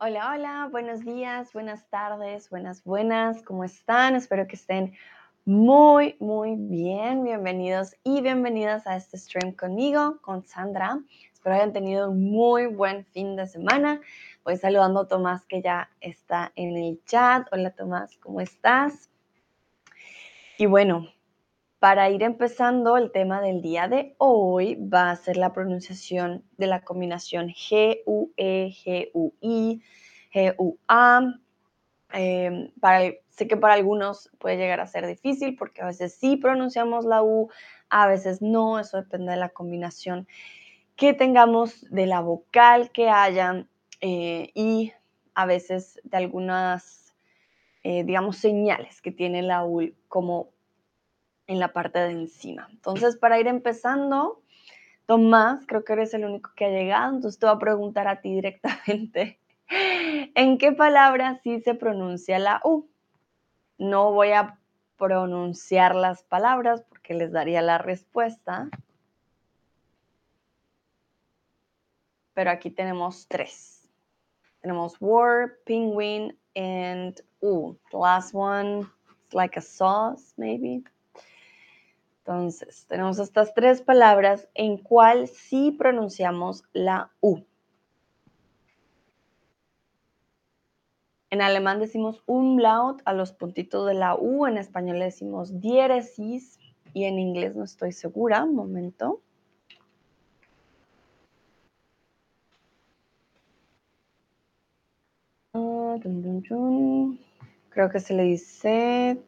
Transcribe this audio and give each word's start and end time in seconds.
Hola, 0.00 0.30
hola, 0.32 0.68
buenos 0.70 1.00
días, 1.00 1.52
buenas 1.52 1.90
tardes, 1.90 2.48
buenas, 2.50 2.84
buenas, 2.84 3.42
¿cómo 3.42 3.64
están? 3.64 4.14
Espero 4.14 4.46
que 4.46 4.54
estén 4.54 4.94
muy, 5.44 6.14
muy 6.20 6.54
bien. 6.54 7.24
Bienvenidos 7.24 7.96
y 8.04 8.20
bienvenidas 8.20 8.86
a 8.86 8.94
este 8.94 9.18
stream 9.18 9.56
conmigo, 9.56 10.20
con 10.20 10.44
Sandra. 10.44 11.00
Espero 11.32 11.56
hayan 11.56 11.72
tenido 11.72 12.10
un 12.10 12.30
muy 12.30 12.66
buen 12.66 13.06
fin 13.06 13.34
de 13.34 13.48
semana. 13.48 14.00
Voy 14.44 14.56
saludando 14.56 15.00
a 15.00 15.08
Tomás 15.08 15.44
que 15.46 15.62
ya 15.62 15.90
está 16.00 16.52
en 16.54 16.76
el 16.76 17.02
chat. 17.04 17.48
Hola 17.50 17.72
Tomás, 17.72 18.16
¿cómo 18.18 18.40
estás? 18.40 19.10
Y 20.58 20.66
bueno, 20.66 21.08
para 21.78 22.10
ir 22.10 22.22
empezando, 22.22 22.96
el 22.96 23.12
tema 23.12 23.40
del 23.40 23.62
día 23.62 23.86
de 23.86 24.14
hoy 24.18 24.74
va 24.76 25.10
a 25.10 25.16
ser 25.16 25.36
la 25.36 25.52
pronunciación 25.52 26.44
de 26.56 26.66
la 26.66 26.82
combinación 26.82 27.48
G-U-E, 27.48 28.70
G-U-I, 28.72 29.82
G-U-A. 30.32 31.34
Em, 32.12 32.70
sé 33.28 33.46
que 33.46 33.56
para 33.56 33.74
algunos 33.74 34.30
puede 34.38 34.56
llegar 34.56 34.80
a 34.80 34.86
ser 34.86 35.06
difícil 35.06 35.54
porque 35.56 35.82
a 35.82 35.86
veces 35.86 36.14
sí 36.14 36.36
pronunciamos 36.36 37.04
la 37.04 37.22
U, 37.22 37.48
a 37.90 38.08
veces 38.08 38.42
no, 38.42 38.80
eso 38.80 38.96
depende 38.96 39.32
de 39.32 39.38
la 39.38 39.50
combinación 39.50 40.26
que 40.96 41.14
tengamos 41.14 41.86
de 41.90 42.06
la 42.06 42.20
vocal 42.20 42.90
que 42.90 43.08
haya 43.08 43.66
eh, 44.00 44.50
y 44.54 44.92
a 45.34 45.46
veces 45.46 46.00
de 46.02 46.16
algunas, 46.16 47.14
eh, 47.84 48.02
digamos, 48.02 48.36
señales 48.38 49.00
que 49.00 49.12
tiene 49.12 49.42
la 49.42 49.64
U 49.64 49.92
como 50.08 50.50
en 51.48 51.58
la 51.58 51.72
parte 51.72 51.98
de 51.98 52.12
encima. 52.12 52.68
Entonces, 52.70 53.16
para 53.16 53.40
ir 53.40 53.48
empezando, 53.48 54.42
Tomás, 55.06 55.64
creo 55.66 55.84
que 55.84 55.94
eres 55.94 56.12
el 56.12 56.26
único 56.26 56.50
que 56.54 56.66
ha 56.66 56.70
llegado, 56.70 57.16
entonces 57.16 57.40
te 57.40 57.46
voy 57.46 57.56
a 57.56 57.58
preguntar 57.58 58.06
a 58.06 58.20
ti 58.20 58.34
directamente, 58.34 59.40
¿en 59.68 60.58
qué 60.58 60.72
palabra 60.72 61.40
sí 61.42 61.60
se 61.60 61.74
pronuncia 61.74 62.38
la 62.38 62.60
U? 62.62 62.88
No 63.78 64.12
voy 64.12 64.32
a 64.32 64.58
pronunciar 64.98 65.94
las 65.94 66.22
palabras 66.24 66.82
porque 66.82 67.14
les 67.14 67.32
daría 67.32 67.62
la 67.62 67.78
respuesta. 67.78 68.68
Pero 72.34 72.50
aquí 72.50 72.70
tenemos 72.70 73.26
tres. 73.28 73.88
Tenemos 74.60 74.96
war, 75.00 75.56
penguin, 75.64 76.36
and 76.54 77.18
U. 77.40 77.78
The 77.90 77.96
last 77.96 78.34
one 78.34 78.80
is 78.80 79.32
like 79.32 79.56
a 79.56 79.62
sauce, 79.62 80.34
maybe. 80.36 80.82
Entonces, 82.28 82.84
tenemos 82.86 83.18
estas 83.18 83.54
tres 83.54 83.80
palabras 83.80 84.50
en 84.52 84.76
cuál 84.76 85.28
sí 85.28 85.72
pronunciamos 85.72 86.62
la 86.74 87.10
U. 87.22 87.38
En 91.30 91.40
alemán 91.40 91.80
decimos 91.80 92.22
umlaut 92.26 93.00
a 93.06 93.14
los 93.14 93.32
puntitos 93.32 93.86
de 93.86 93.94
la 93.94 94.14
U, 94.14 94.46
en 94.46 94.58
español 94.58 94.98
decimos 94.98 95.58
diéresis 95.58 96.58
y 96.92 97.04
en 97.04 97.18
inglés 97.18 97.56
no 97.56 97.64
estoy 97.64 97.92
segura, 97.92 98.44
un 98.44 98.54
momento. 98.54 99.22
Ah, 105.54 105.96
Creo 107.70 107.88
que 107.88 108.00
se 108.00 108.12
le 108.12 108.24
dice 108.24 109.18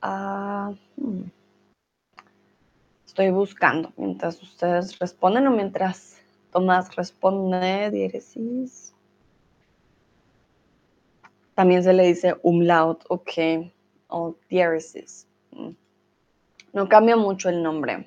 Ah, 0.00 0.72
hmm. 0.96 1.22
Estoy 3.06 3.30
buscando 3.30 3.92
mientras 3.96 4.40
ustedes 4.42 4.98
responden 4.98 5.46
o 5.48 5.50
mientras 5.50 6.22
Tomás 6.52 6.94
responde, 6.94 7.90
diéresis. 7.90 8.94
También 11.54 11.82
se 11.82 11.92
le 11.92 12.06
dice 12.06 12.36
umlaut, 12.42 13.04
ok, 13.08 13.70
o 14.06 14.36
diéresis. 14.48 15.26
Hmm. 15.50 15.72
No 16.72 16.88
cambia 16.88 17.16
mucho 17.16 17.48
el 17.48 17.62
nombre. 17.62 18.06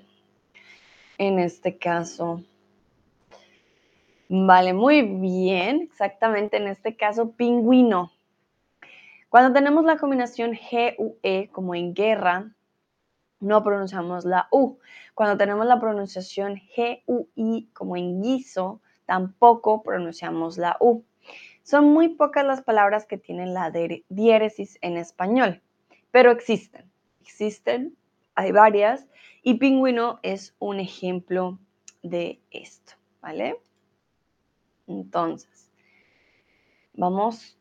En 1.17 1.39
este 1.39 1.77
caso. 1.77 2.41
Vale, 4.29 4.73
muy 4.73 5.01
bien. 5.01 5.81
Exactamente 5.81 6.55
en 6.55 6.67
este 6.67 6.95
caso, 6.95 7.31
pingüino. 7.31 8.11
Cuando 9.31 9.53
tenemos 9.53 9.85
la 9.85 9.95
combinación 9.95 10.55
G-U-E, 10.55 11.47
como 11.53 11.73
en 11.73 11.93
guerra, 11.93 12.53
no 13.39 13.63
pronunciamos 13.63 14.25
la 14.25 14.49
U. 14.51 14.77
Cuando 15.15 15.37
tenemos 15.37 15.65
la 15.65 15.79
pronunciación 15.79 16.57
G-U-I, 16.75 17.69
como 17.71 17.95
en 17.95 18.21
guiso, 18.21 18.81
tampoco 19.05 19.83
pronunciamos 19.83 20.57
la 20.57 20.75
U. 20.81 21.05
Son 21.63 21.93
muy 21.93 22.09
pocas 22.09 22.45
las 22.45 22.61
palabras 22.61 23.05
que 23.05 23.17
tienen 23.17 23.53
la 23.53 23.71
diéresis 24.09 24.77
en 24.81 24.97
español, 24.97 25.61
pero 26.11 26.31
existen. 26.31 26.91
Existen, 27.21 27.95
hay 28.35 28.51
varias, 28.51 29.07
y 29.43 29.53
pingüino 29.53 30.19
es 30.23 30.57
un 30.59 30.81
ejemplo 30.81 31.57
de 32.03 32.41
esto, 32.51 32.95
¿vale? 33.21 33.57
Entonces, 34.87 35.71
vamos 36.91 37.57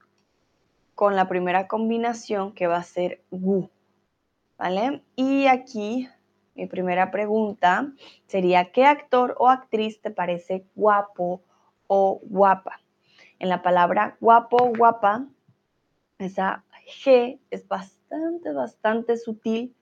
con 1.00 1.16
la 1.16 1.28
primera 1.28 1.66
combinación 1.66 2.52
que 2.52 2.66
va 2.66 2.76
a 2.76 2.82
ser 2.82 3.22
gu, 3.30 3.70
¿vale? 4.58 5.02
Y 5.16 5.46
aquí 5.46 6.06
mi 6.54 6.66
primera 6.66 7.10
pregunta 7.10 7.90
sería, 8.26 8.70
¿qué 8.70 8.84
actor 8.84 9.34
o 9.38 9.48
actriz 9.48 10.02
te 10.02 10.10
parece 10.10 10.66
guapo 10.74 11.40
o 11.86 12.20
guapa? 12.22 12.82
En 13.38 13.48
la 13.48 13.62
palabra 13.62 14.18
guapo, 14.20 14.72
guapa, 14.76 15.26
esa 16.18 16.64
G 17.02 17.40
es 17.50 17.66
bastante, 17.66 18.52
bastante 18.52 19.16
sutil. 19.16 19.74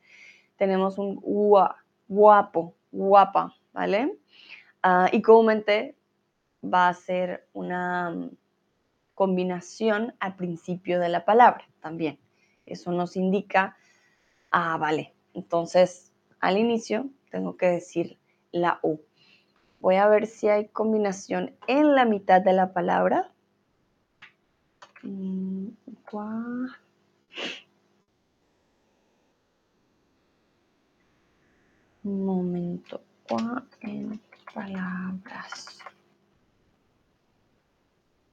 Tenemos 0.56 0.98
un 0.98 1.16
gua, 1.16 1.78
guapo, 2.06 2.76
guapa, 2.92 3.56
¿vale? 3.72 4.16
Ah, 4.84 5.08
y 5.10 5.20
comúnmente 5.20 5.96
va 6.62 6.86
a 6.86 6.94
ser 6.94 7.48
una 7.54 8.14
combinación 9.18 10.14
al 10.20 10.36
principio 10.36 11.00
de 11.00 11.08
la 11.08 11.24
palabra 11.24 11.64
también. 11.80 12.20
Eso 12.66 12.92
nos 12.92 13.16
indica, 13.16 13.76
ah, 14.52 14.76
vale, 14.76 15.12
entonces 15.34 16.12
al 16.38 16.56
inicio 16.56 17.10
tengo 17.28 17.56
que 17.56 17.66
decir 17.66 18.16
la 18.52 18.78
U. 18.84 19.00
Voy 19.80 19.96
a 19.96 20.06
ver 20.06 20.28
si 20.28 20.46
hay 20.48 20.68
combinación 20.68 21.56
en 21.66 21.96
la 21.96 22.04
mitad 22.04 22.40
de 22.40 22.52
la 22.52 22.72
palabra. 22.72 23.32
Mm, 25.02 25.70
Un 32.04 32.24
momento. 32.24 33.00
en 33.80 34.20
palabras. 34.54 35.80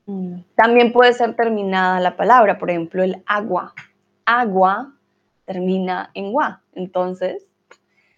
Mm. 0.06 0.42
También 0.56 0.94
puede 0.94 1.14
ser 1.14 1.36
terminada 1.36 2.00
la 2.00 2.16
palabra, 2.16 2.58
por 2.58 2.70
ejemplo, 2.70 3.04
el 3.04 3.24
agua. 3.26 3.74
Agua 4.26 4.94
termina 5.46 6.12
en 6.14 6.32
gua. 6.32 6.62
Entonces, 6.74 7.48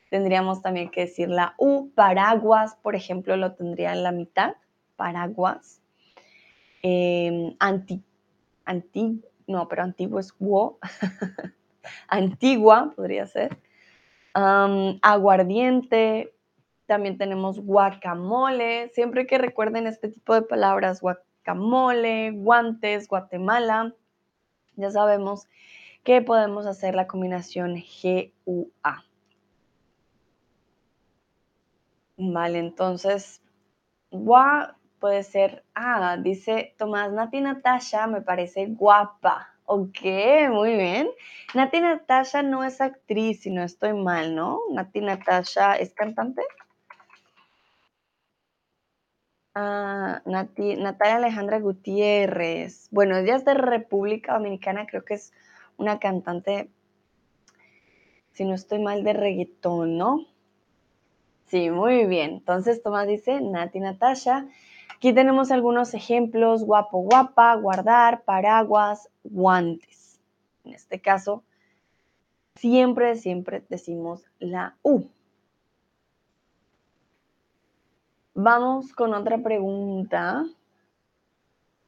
tendríamos 0.09 0.61
también 0.61 0.89
que 0.89 1.01
decir 1.01 1.29
la 1.29 1.53
U. 1.57 1.89
Paraguas, 1.95 2.75
por 2.81 2.95
ejemplo, 2.95 3.37
lo 3.37 3.53
tendría 3.53 3.93
en 3.93 4.03
la 4.03 4.11
mitad. 4.11 4.55
Paraguas. 4.95 5.81
Em, 6.81 7.55
anti, 7.59 8.03
no, 9.47 9.67
pero 9.67 9.83
antiguo 9.83 10.19
es 10.19 10.33
guo. 10.37 10.79
Antigua 12.09 12.93
podría 12.95 13.25
ser. 13.27 13.57
aguardiente. 14.33 16.33
También 16.85 17.17
tenemos 17.17 17.59
guacamole. 17.59 18.89
Siempre 18.93 19.25
que 19.25 19.37
recuerden 19.37 19.87
este 19.87 20.09
tipo 20.09 20.33
de 20.33 20.41
palabras, 20.41 21.01
guacamole 21.01 21.26
Camole, 21.47 22.31
guantes, 22.31 23.07
Guatemala. 23.07 23.95
Ya 24.75 24.91
sabemos 24.91 25.47
que 26.03 26.21
podemos 26.21 26.65
hacer 26.65 26.93
la 26.93 27.07
combinación 27.07 27.77
G-U-A. 27.77 29.05
Vale, 32.17 32.59
entonces, 32.59 33.41
gua 34.11 34.75
puede 34.99 35.23
ser, 35.23 35.63
ah, 35.73 36.17
dice 36.17 36.75
Tomás, 36.77 37.13
Nati 37.13 37.39
Natasha 37.39 38.07
me 38.07 38.19
parece 38.19 38.65
guapa. 38.65 39.47
Ok, 39.63 40.01
muy 40.51 40.75
bien. 40.75 41.07
Nati 41.53 41.79
Natasha 41.79 42.43
no 42.43 42.65
es 42.65 42.81
actriz, 42.81 43.43
si 43.43 43.51
no 43.51 43.63
estoy 43.63 43.93
mal, 43.93 44.35
¿no? 44.35 44.59
Nati 44.71 44.99
Natasha 44.99 45.75
es 45.75 45.93
cantante. 45.93 46.41
Ah, 49.59 50.21
Natalia 50.25 51.15
Alejandra 51.15 51.59
Gutiérrez. 51.59 52.89
Bueno, 52.91 53.17
ella 53.17 53.37
es 53.37 53.43
de 53.43 53.55
República 53.55 54.35
Dominicana, 54.35 54.85
creo 54.85 55.03
que 55.03 55.15
es 55.15 55.33
una 55.77 55.97
cantante, 55.97 56.69
si 58.33 58.45
no 58.45 58.53
estoy 58.53 58.77
mal, 58.77 59.03
de 59.03 59.13
reggaetón, 59.13 59.97
¿no? 59.97 60.27
Sí, 61.47 61.71
muy 61.71 62.05
bien. 62.05 62.33
Entonces 62.33 62.83
Tomás 62.83 63.07
dice, 63.07 63.41
Nati 63.41 63.79
Natasha. 63.79 64.45
Aquí 64.95 65.11
tenemos 65.11 65.49
algunos 65.49 65.95
ejemplos, 65.95 66.63
guapo, 66.63 66.99
guapa, 66.99 67.55
guardar, 67.55 68.25
paraguas, 68.25 69.09
guantes. 69.23 70.19
En 70.65 70.75
este 70.75 71.01
caso, 71.01 71.43
siempre, 72.57 73.15
siempre 73.15 73.63
decimos 73.69 74.23
la 74.37 74.75
U. 74.83 75.07
Vamos 78.39 78.93
con 78.93 79.15
otra 79.15 79.39
pregunta. 79.39 80.45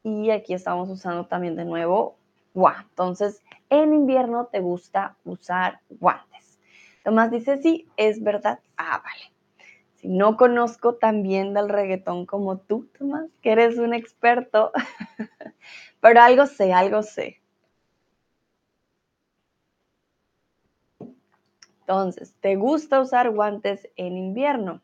Y 0.01 0.31
aquí 0.31 0.55
estamos 0.55 0.89
usando 0.89 1.27
también 1.27 1.55
de 1.55 1.63
nuevo 1.63 2.15
gua. 2.55 2.87
Entonces, 2.89 3.43
en 3.69 3.93
invierno 3.93 4.47
te 4.47 4.59
gusta 4.59 5.15
usar 5.25 5.81
guantes. 5.91 6.57
Tomás 7.03 7.29
dice, 7.29 7.61
sí, 7.61 7.87
es 7.97 8.23
verdad. 8.23 8.61
Ah, 8.77 8.99
vale. 9.03 9.31
Si 9.93 10.07
no 10.07 10.37
conozco 10.37 10.95
tan 10.95 11.21
bien 11.21 11.53
del 11.53 11.69
reggaetón 11.69 12.25
como 12.25 12.57
tú, 12.57 12.89
Tomás, 12.97 13.29
que 13.43 13.51
eres 13.51 13.77
un 13.77 13.93
experto, 13.93 14.71
pero 16.01 16.19
algo 16.19 16.47
sé, 16.47 16.73
algo 16.73 17.03
sé. 17.03 17.39
Entonces, 21.81 22.33
¿te 22.39 22.55
gusta 22.55 22.99
usar 22.99 23.29
guantes 23.29 23.87
en 23.95 24.17
invierno? 24.17 24.81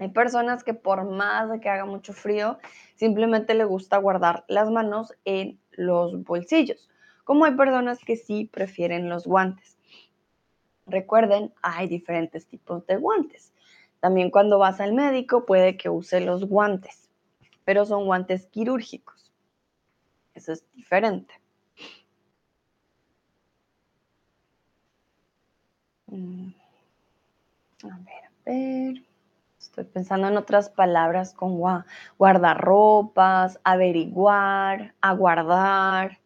Hay 0.00 0.08
personas 0.08 0.64
que 0.64 0.72
por 0.72 1.04
más 1.04 1.50
de 1.50 1.60
que 1.60 1.68
haga 1.68 1.84
mucho 1.84 2.14
frío, 2.14 2.58
simplemente 2.96 3.52
le 3.52 3.64
gusta 3.64 3.98
guardar 3.98 4.46
las 4.48 4.70
manos 4.70 5.12
en 5.26 5.60
los 5.72 6.24
bolsillos, 6.24 6.88
como 7.24 7.44
hay 7.44 7.54
personas 7.54 7.98
que 8.02 8.16
sí 8.16 8.48
prefieren 8.50 9.10
los 9.10 9.26
guantes. 9.26 9.76
Recuerden, 10.86 11.52
hay 11.60 11.86
diferentes 11.86 12.46
tipos 12.46 12.86
de 12.86 12.96
guantes. 12.96 13.52
También 14.00 14.30
cuando 14.30 14.58
vas 14.58 14.80
al 14.80 14.94
médico 14.94 15.44
puede 15.44 15.76
que 15.76 15.90
use 15.90 16.22
los 16.22 16.46
guantes, 16.46 17.10
pero 17.66 17.84
son 17.84 18.06
guantes 18.06 18.46
quirúrgicos. 18.46 19.30
Eso 20.34 20.52
es 20.54 20.64
diferente. 20.72 21.34
Mm. 26.06 26.48
A 27.84 27.98
ver, 27.98 28.24
a 28.24 28.30
ver. 28.46 29.09
Estoy 29.70 29.84
pensando 29.84 30.26
en 30.26 30.36
otras 30.36 30.68
palabras 30.68 31.32
como 31.32 31.84
guardarropas, 32.18 33.60
averiguar, 33.62 34.96
aguardar. 35.00 36.18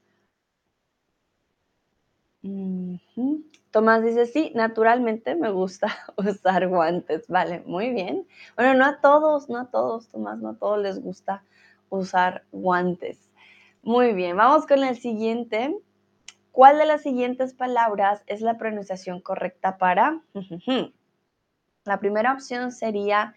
Tomás 3.71 4.03
dice, 4.03 4.25
sí, 4.25 4.51
naturalmente 4.55 5.35
me 5.35 5.51
gusta 5.51 5.89
usar 6.17 6.69
guantes. 6.69 7.29
Vale, 7.29 7.63
muy 7.67 7.91
bien. 7.91 8.27
Bueno, 8.57 8.73
no 8.73 8.87
a 8.87 9.01
todos, 9.03 9.51
no 9.51 9.59
a 9.59 9.71
todos, 9.71 10.09
Tomás, 10.09 10.39
no 10.39 10.49
a 10.51 10.57
todos 10.57 10.79
les 10.79 10.99
gusta 11.03 11.45
usar 11.91 12.45
guantes. 12.51 13.31
Muy 13.83 14.15
bien, 14.15 14.39
vamos 14.39 14.67
con 14.67 14.83
el 14.85 14.97
siguiente. 14.97 15.79
¿Cuál 16.51 16.79
de 16.79 16.87
las 16.87 17.03
siguientes 17.03 17.53
palabras 17.53 18.23
es 18.27 18.41
la 18.41 18.57
pronunciación 18.57 19.21
correcta 19.21 19.77
para? 19.77 20.23
La 21.85 22.01
primera 22.01 22.33
opción 22.33 22.73
sería 22.73 23.35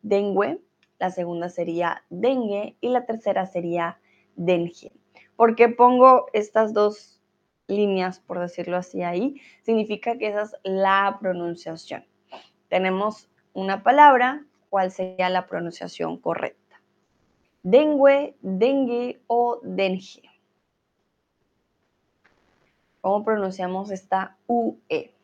dengue, 0.00 0.58
la 0.98 1.10
segunda 1.10 1.50
sería 1.50 2.02
dengue 2.08 2.76
y 2.80 2.88
la 2.88 3.04
tercera 3.04 3.44
sería 3.46 4.00
dengue. 4.36 4.92
¿Por 5.36 5.54
qué 5.54 5.68
pongo 5.68 6.26
estas 6.32 6.72
dos 6.72 7.20
líneas, 7.66 8.20
por 8.20 8.38
decirlo 8.38 8.78
así, 8.78 9.02
ahí? 9.02 9.40
Significa 9.62 10.16
que 10.16 10.28
esa 10.28 10.42
es 10.42 10.56
la 10.62 11.18
pronunciación. 11.20 12.06
Tenemos 12.68 13.28
una 13.52 13.82
palabra, 13.82 14.46
¿cuál 14.70 14.90
sería 14.90 15.28
la 15.28 15.46
pronunciación 15.46 16.16
correcta? 16.18 16.80
Dengue, 17.62 18.34
dengue 18.40 19.20
o 19.26 19.60
dengue. 19.62 20.22
¿Cómo 23.02 23.24
pronunciamos 23.24 23.90
esta 23.90 24.38
UE? 24.46 25.14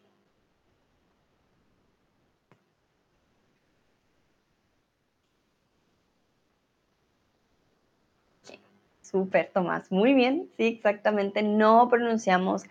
Súper, 9.11 9.51
Tomás. 9.53 9.93
Muy 9.93 10.15
bien. 10.15 10.51
Sí, 10.57 10.67
exactamente. 10.67 11.43
No 11.43 11.89
pronunciamos 11.89 12.65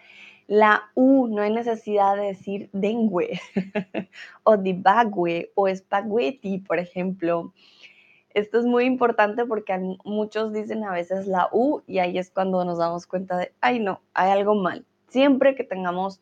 la 0.47 0.91
U. 0.93 1.27
No 1.27 1.41
hay 1.41 1.53
necesidad 1.53 2.17
de 2.17 2.23
decir 2.23 2.69
dengue 2.73 3.39
o 4.43 4.57
dibague 4.57 5.51
o 5.55 5.73
spaghetti, 5.73 6.57
por 6.59 6.79
ejemplo. 6.79 7.53
Esto 8.33 8.59
es 8.59 8.65
muy 8.65 8.83
importante 8.83 9.45
porque 9.45 9.95
muchos 10.03 10.51
dicen 10.51 10.83
a 10.83 10.91
veces 10.91 11.25
la 11.25 11.47
U 11.53 11.83
y 11.87 11.99
ahí 11.99 12.17
es 12.17 12.31
cuando 12.31 12.65
nos 12.65 12.79
damos 12.79 13.07
cuenta 13.07 13.37
de, 13.37 13.53
ay 13.61 13.79
no, 13.79 14.01
hay 14.13 14.31
algo 14.31 14.55
mal. 14.55 14.85
Siempre 15.07 15.55
que 15.55 15.63
tengamos 15.63 16.19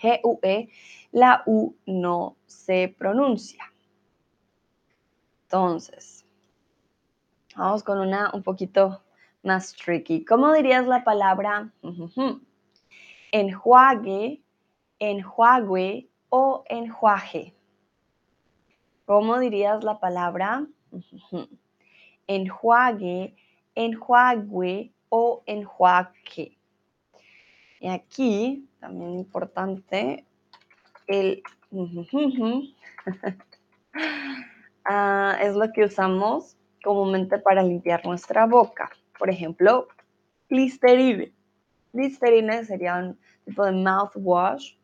G-U-E, 0.00 0.70
la 1.12 1.42
U 1.44 1.74
no 1.84 2.36
se 2.46 2.94
pronuncia. 2.98 3.62
Entonces, 5.42 6.24
vamos 7.54 7.82
con 7.82 7.98
una 7.98 8.30
un 8.32 8.42
poquito 8.42 9.02
más 9.48 9.74
tricky. 9.74 10.26
¿Cómo 10.26 10.52
dirías 10.52 10.86
la 10.86 11.04
palabra 11.04 11.72
enjuague, 13.32 14.42
enjuague 14.98 16.10
o 16.28 16.64
enjuaje? 16.68 17.54
¿Cómo 19.06 19.38
dirías 19.38 19.82
la 19.82 19.98
palabra 20.00 20.66
enjuague, 22.26 23.34
enjuague 23.74 24.92
o 25.08 25.42
enjuaje? 25.46 26.58
Y 27.80 27.88
aquí, 27.88 28.68
también 28.80 29.18
importante, 29.18 30.26
el 31.06 31.42
ah, 34.84 35.38
es 35.40 35.54
lo 35.54 35.72
que 35.72 35.84
usamos 35.84 36.58
comúnmente 36.84 37.38
para 37.38 37.62
limpiar 37.62 38.04
nuestra 38.04 38.44
boca. 38.44 38.90
Por 39.18 39.30
ejemplo, 39.30 39.88
Listerine. 40.48 41.32
Listerine 41.92 42.64
sería 42.64 42.96
un 42.96 43.18
tipo 43.44 43.64
de 43.64 43.72
mouthwash. 43.72 44.74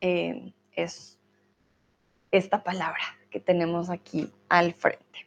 Eh, 0.00 0.52
es 0.72 1.18
esta 2.30 2.62
palabra 2.62 3.02
que 3.30 3.40
tenemos 3.40 3.90
aquí 3.90 4.30
al 4.48 4.72
frente. 4.74 5.26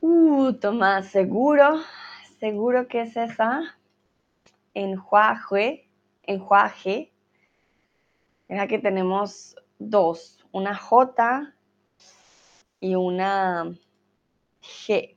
Uh, 0.00 0.52
Tomás, 0.52 1.08
seguro, 1.08 1.80
seguro 2.38 2.86
que 2.86 3.00
es 3.02 3.16
esa 3.16 3.75
enjuaje, 4.76 5.88
enjuaje. 6.22 7.12
Mira 8.48 8.68
que 8.68 8.78
tenemos 8.78 9.56
dos, 9.78 10.44
una 10.52 10.76
J 10.76 11.54
y 12.80 12.94
una 12.94 13.74
G. 14.62 15.16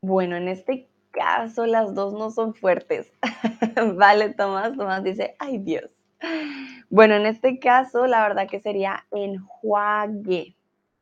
Bueno, 0.00 0.36
en 0.36 0.48
este 0.48 0.88
caso 1.10 1.66
las 1.66 1.94
dos 1.94 2.14
no 2.14 2.30
son 2.30 2.54
fuertes. 2.54 3.12
vale, 3.96 4.30
Tomás. 4.30 4.74
Tomás 4.76 5.04
dice, 5.04 5.36
ay 5.38 5.58
Dios. 5.58 5.90
Bueno, 6.88 7.14
en 7.14 7.26
este 7.26 7.58
caso 7.58 8.06
la 8.06 8.22
verdad 8.22 8.48
que 8.48 8.60
sería 8.60 9.06
enjuague. 9.10 10.56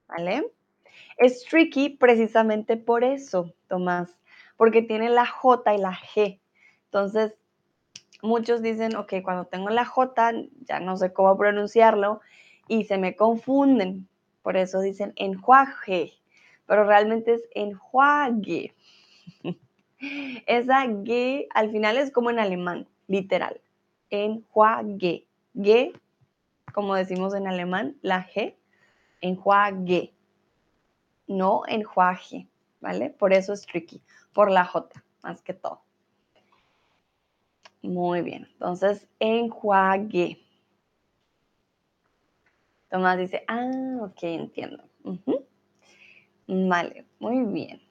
¿Vale? 0.08 0.55
Es 1.16 1.44
tricky 1.44 1.90
precisamente 1.90 2.76
por 2.76 3.02
eso, 3.02 3.54
Tomás, 3.68 4.18
porque 4.56 4.82
tiene 4.82 5.08
la 5.08 5.24
J 5.24 5.74
y 5.74 5.78
la 5.78 5.94
G. 5.94 6.38
Entonces, 6.86 7.34
muchos 8.22 8.60
dicen, 8.60 8.96
ok, 8.96 9.14
cuando 9.22 9.46
tengo 9.46 9.70
la 9.70 9.86
J, 9.86 10.32
ya 10.66 10.80
no 10.80 10.96
sé 10.96 11.14
cómo 11.14 11.36
pronunciarlo 11.38 12.20
y 12.68 12.84
se 12.84 12.98
me 12.98 13.16
confunden. 13.16 14.06
Por 14.42 14.58
eso 14.58 14.80
dicen 14.80 15.14
enjuague, 15.16 16.12
pero 16.66 16.84
realmente 16.84 17.34
es 17.34 17.42
enjuague. 17.54 18.74
Esa 20.46 20.84
G 20.84 21.46
al 21.54 21.70
final 21.70 21.96
es 21.96 22.12
como 22.12 22.28
en 22.28 22.38
alemán, 22.38 22.86
literal. 23.06 23.60
Enjuague. 24.10 25.26
G, 25.54 25.98
como 26.74 26.94
decimos 26.94 27.34
en 27.34 27.46
alemán, 27.46 27.96
la 28.02 28.28
G, 28.28 28.54
enjuague 29.22 30.12
no 31.26 31.62
enjuaje, 31.66 32.48
¿vale? 32.80 33.10
Por 33.10 33.32
eso 33.32 33.52
es 33.52 33.66
tricky, 33.66 34.02
por 34.32 34.50
la 34.50 34.64
J, 34.64 35.02
más 35.22 35.42
que 35.42 35.54
todo. 35.54 35.82
Muy 37.82 38.22
bien, 38.22 38.48
entonces 38.52 39.06
enjuague. 39.20 40.42
Tomás 42.90 43.18
dice, 43.18 43.44
ah, 43.48 43.98
ok, 44.00 44.22
entiendo. 44.22 44.84
Vale, 46.46 47.06
muy 47.18 47.44
bien. 47.44 47.82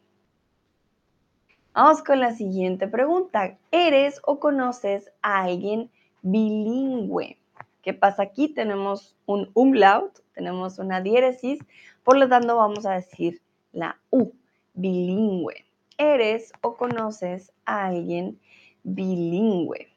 Vamos 1.74 2.02
con 2.04 2.22
la 2.22 2.32
siguiente 2.32 2.88
pregunta. 2.88 3.58
¿Eres 3.70 4.22
o 4.24 4.40
conoces 4.40 5.12
a 5.22 5.44
alguien 5.44 5.92
bilingüe? 6.22 7.38
¿Qué 7.82 7.94
pasa 7.94 8.24
aquí? 8.24 8.48
Tenemos 8.48 9.18
un 9.26 9.52
umlaut, 9.54 10.20
tenemos 10.34 10.80
una 10.80 11.02
diéresis, 11.02 11.60
por 12.06 12.18
lo 12.18 12.30
tanto 12.30 12.56
vamos 12.56 12.86
a 12.86 12.94
decir 12.94 13.42
la 13.74 14.00
U, 14.12 14.32
bilingüe. 14.76 15.66
¿Eres 15.98 16.54
o 16.62 16.78
conoces 16.78 17.52
a 17.66 17.88
alguien 17.88 18.40
bilingüe? 18.84 19.95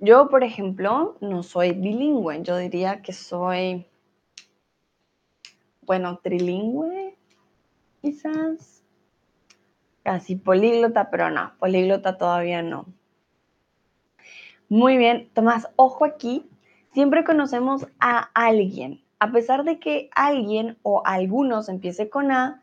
Yo, 0.00 0.28
por 0.28 0.44
ejemplo, 0.44 1.16
no 1.20 1.42
soy 1.42 1.72
bilingüe. 1.72 2.42
Yo 2.42 2.56
diría 2.56 3.02
que 3.02 3.12
soy, 3.12 3.86
bueno, 5.82 6.18
trilingüe, 6.22 7.16
quizás. 8.00 8.84
Casi 10.04 10.36
políglota, 10.36 11.10
pero 11.10 11.30
no, 11.30 11.52
políglota 11.58 12.16
todavía 12.16 12.62
no. 12.62 12.86
Muy 14.68 14.96
bien, 14.96 15.30
Tomás, 15.34 15.68
ojo 15.76 16.04
aquí. 16.04 16.48
Siempre 16.92 17.24
conocemos 17.24 17.86
a 17.98 18.30
alguien. 18.34 19.02
A 19.18 19.32
pesar 19.32 19.64
de 19.64 19.80
que 19.80 20.10
alguien 20.14 20.78
o 20.82 21.02
algunos 21.04 21.68
empiece 21.68 22.08
con 22.08 22.30
A, 22.30 22.62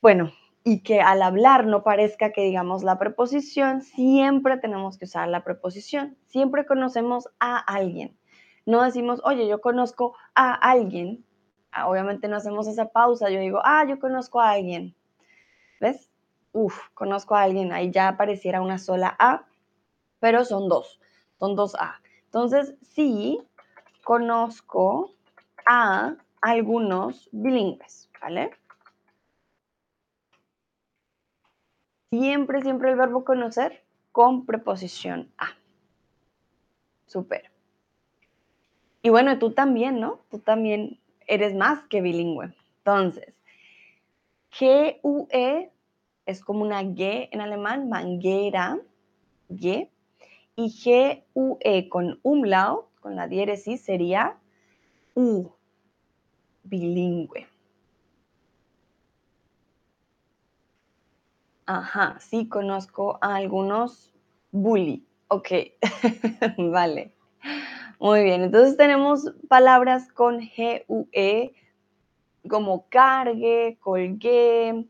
bueno, 0.00 0.32
y 0.64 0.80
que 0.80 1.02
al 1.02 1.22
hablar 1.22 1.66
no 1.66 1.84
parezca 1.84 2.32
que 2.32 2.40
digamos 2.40 2.82
la 2.82 2.98
preposición, 2.98 3.82
siempre 3.82 4.56
tenemos 4.56 4.96
que 4.96 5.04
usar 5.04 5.28
la 5.28 5.44
preposición. 5.44 6.16
Siempre 6.26 6.64
conocemos 6.64 7.28
a 7.38 7.58
alguien. 7.58 8.16
No 8.64 8.82
decimos, 8.82 9.20
oye, 9.24 9.46
yo 9.46 9.60
conozco 9.60 10.16
a 10.34 10.54
alguien. 10.54 11.22
Ah, 11.70 11.86
obviamente 11.86 12.28
no 12.28 12.36
hacemos 12.36 12.66
esa 12.66 12.86
pausa. 12.86 13.28
Yo 13.28 13.40
digo, 13.40 13.60
ah, 13.62 13.84
yo 13.86 13.98
conozco 13.98 14.40
a 14.40 14.52
alguien. 14.52 14.96
¿Ves? 15.80 16.10
Uf, 16.52 16.88
conozco 16.94 17.34
a 17.34 17.42
alguien. 17.42 17.70
Ahí 17.72 17.90
ya 17.90 18.08
apareciera 18.08 18.62
una 18.62 18.78
sola 18.78 19.14
A, 19.18 19.44
pero 20.18 20.46
son 20.46 20.70
dos. 20.70 20.98
Son 21.38 21.56
dos 21.56 21.74
A. 21.74 22.00
Entonces, 22.24 22.74
sí, 22.80 23.38
conozco 24.02 25.12
a 25.66 26.14
algunos 26.40 27.28
bilingües, 27.32 28.08
¿vale? 28.18 28.50
Siempre, 32.20 32.62
siempre 32.62 32.90
el 32.90 32.96
verbo 32.96 33.24
conocer 33.24 33.82
con 34.12 34.46
preposición 34.46 35.32
a. 35.36 35.48
Súper. 37.06 37.50
Y 39.02 39.08
bueno, 39.08 39.36
tú 39.40 39.50
también, 39.50 39.98
¿no? 39.98 40.20
Tú 40.30 40.38
también 40.38 41.00
eres 41.26 41.56
más 41.56 41.82
que 41.88 42.00
bilingüe. 42.00 42.54
Entonces, 42.78 43.34
G-U-E 44.52 45.72
es 46.26 46.44
como 46.44 46.62
una 46.62 46.82
G 46.84 47.28
en 47.32 47.40
alemán, 47.40 47.88
manguera, 47.88 48.78
G. 49.50 49.90
Y 50.54 50.68
G-U-E 50.68 51.88
con 51.88 52.20
umlaut, 52.22 52.86
con 53.00 53.16
la 53.16 53.26
diéresis, 53.26 53.82
sería 53.82 54.38
U, 55.16 55.50
bilingüe. 56.62 57.48
Ajá, 61.66 62.18
sí 62.20 62.48
conozco 62.48 63.18
a 63.22 63.36
algunos 63.36 64.12
bully. 64.52 65.06
Ok, 65.28 65.48
vale. 66.58 67.12
Muy 67.98 68.24
bien, 68.24 68.42
entonces 68.42 68.76
tenemos 68.76 69.32
palabras 69.48 70.12
con 70.12 70.40
G-U-E 70.40 71.54
como 72.48 72.88
cargue, 72.90 73.78
colgué, 73.80 74.86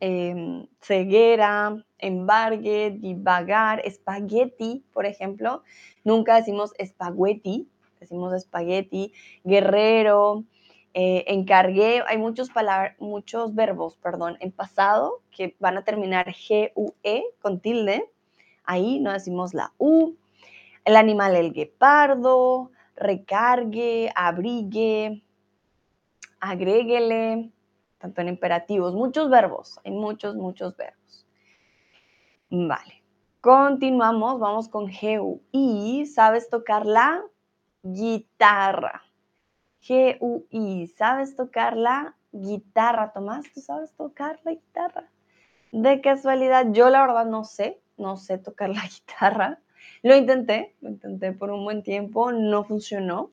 em, 0.00 0.66
ceguera, 0.80 1.84
embargue, 1.98 2.90
divagar, 2.98 3.80
espagueti, 3.84 4.84
por 4.92 5.06
ejemplo. 5.06 5.62
Nunca 6.04 6.36
decimos 6.36 6.72
espagueti, 6.78 7.68
decimos 8.00 8.34
espagueti, 8.34 9.12
guerrero, 9.44 10.44
eh, 10.94 11.24
encargué, 11.28 12.02
hay 12.06 12.18
muchos, 12.18 12.48
verbos, 13.54 13.96
perdón, 13.96 14.36
en 14.40 14.52
pasado 14.52 15.22
que 15.30 15.56
van 15.60 15.76
a 15.76 15.84
terminar 15.84 16.26
G-U-E 16.28 17.24
con 17.40 17.60
tilde. 17.60 18.10
Ahí 18.64 19.00
no 19.00 19.12
decimos 19.12 19.54
la 19.54 19.72
U. 19.78 20.16
El 20.84 20.96
animal, 20.96 21.36
el 21.36 21.52
guepardo, 21.52 22.70
recargue, 22.96 24.10
abrigue, 24.14 25.22
agréguele, 26.40 27.50
tanto 27.98 28.20
en 28.20 28.28
imperativos, 28.28 28.94
muchos 28.94 29.28
verbos, 29.28 29.78
hay 29.84 29.92
muchos, 29.92 30.36
muchos 30.36 30.76
verbos. 30.76 31.26
Vale, 32.50 33.02
continuamos, 33.40 34.40
vamos 34.40 34.68
con 34.68 34.88
G-U-I, 34.88 36.06
¿sabes 36.06 36.48
tocar 36.48 36.86
la 36.86 37.22
guitarra? 37.82 39.02
G-U-I. 39.82 40.86
¿Sabes 40.96 41.36
tocar 41.36 41.76
la 41.76 42.14
guitarra, 42.32 43.12
Tomás? 43.12 43.46
¿Tú 43.52 43.60
sabes 43.60 43.92
tocar 43.92 44.40
la 44.44 44.52
guitarra? 44.52 45.08
De 45.72 46.00
casualidad, 46.00 46.66
yo 46.72 46.90
la 46.90 47.02
verdad 47.02 47.26
no 47.26 47.44
sé, 47.44 47.80
no 47.96 48.16
sé 48.16 48.38
tocar 48.38 48.70
la 48.70 48.82
guitarra. 48.88 49.60
Lo 50.02 50.16
intenté, 50.16 50.74
lo 50.80 50.90
intenté 50.90 51.32
por 51.32 51.50
un 51.50 51.64
buen 51.64 51.82
tiempo, 51.82 52.32
no 52.32 52.64
funcionó. 52.64 53.30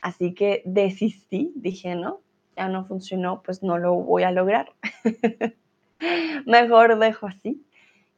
Así 0.00 0.34
que 0.34 0.62
desistí, 0.64 1.52
dije, 1.56 1.94
no, 1.94 2.20
ya 2.56 2.68
no 2.68 2.84
funcionó, 2.86 3.42
pues 3.42 3.62
no 3.62 3.78
lo 3.78 3.94
voy 3.94 4.22
a 4.22 4.30
lograr. 4.30 4.72
Mejor 6.46 6.98
dejo 6.98 7.26
así. 7.26 7.64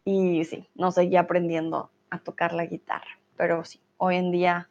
Y 0.04 0.44
sí, 0.44 0.68
no 0.74 0.92
seguí 0.92 1.16
aprendiendo 1.16 1.90
a 2.10 2.18
tocar 2.18 2.52
la 2.52 2.66
guitarra, 2.66 3.18
pero 3.36 3.64
sí, 3.64 3.80
hoy 3.96 4.16
en 4.16 4.32
día 4.32 4.68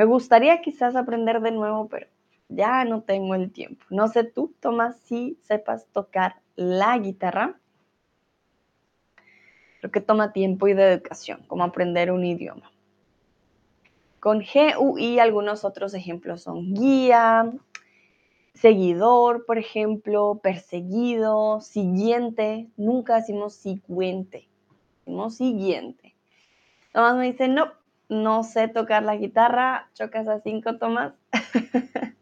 me 0.00 0.06
gustaría 0.06 0.62
quizás 0.62 0.96
aprender 0.96 1.42
de 1.42 1.50
nuevo, 1.50 1.86
pero 1.86 2.06
ya 2.48 2.86
no 2.86 3.02
tengo 3.02 3.34
el 3.34 3.52
tiempo. 3.52 3.84
No 3.90 4.08
sé 4.08 4.24
tú, 4.24 4.54
Tomás, 4.58 4.98
si 5.00 5.36
sepas 5.42 5.88
tocar 5.88 6.36
la 6.56 6.96
guitarra. 6.96 7.60
Creo 9.78 9.90
que 9.90 10.00
toma 10.00 10.32
tiempo 10.32 10.68
y 10.68 10.72
dedicación, 10.72 11.42
como 11.48 11.64
aprender 11.64 12.12
un 12.12 12.24
idioma. 12.24 12.72
Con 14.20 14.42
GUI 14.42 15.18
algunos 15.18 15.66
otros 15.66 15.92
ejemplos 15.92 16.44
son 16.44 16.72
guía, 16.72 17.52
seguidor, 18.54 19.44
por 19.44 19.58
ejemplo, 19.58 20.40
perseguido, 20.42 21.60
siguiente. 21.60 22.68
Nunca 22.78 23.16
decimos 23.16 23.52
siguiente, 23.52 24.48
decimos 25.00 25.34
siguiente. 25.34 26.14
Tomás 26.90 27.16
me 27.16 27.30
dice, 27.30 27.48
no, 27.48 27.70
no 28.10 28.42
sé 28.42 28.68
tocar 28.68 29.04
la 29.04 29.16
guitarra, 29.16 29.88
chocas 29.94 30.28
a 30.28 30.40
cinco 30.40 30.76
tomas. 30.78 31.14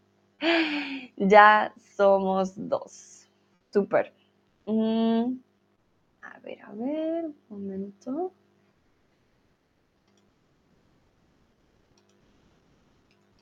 ya 1.17 1.73
somos 1.97 2.53
dos. 2.57 3.27
Súper. 3.73 4.13
Mm, 4.67 5.39
a 6.23 6.39
ver, 6.41 6.63
a 6.63 6.73
ver, 6.75 7.25
un 7.25 7.37
momento. 7.49 8.33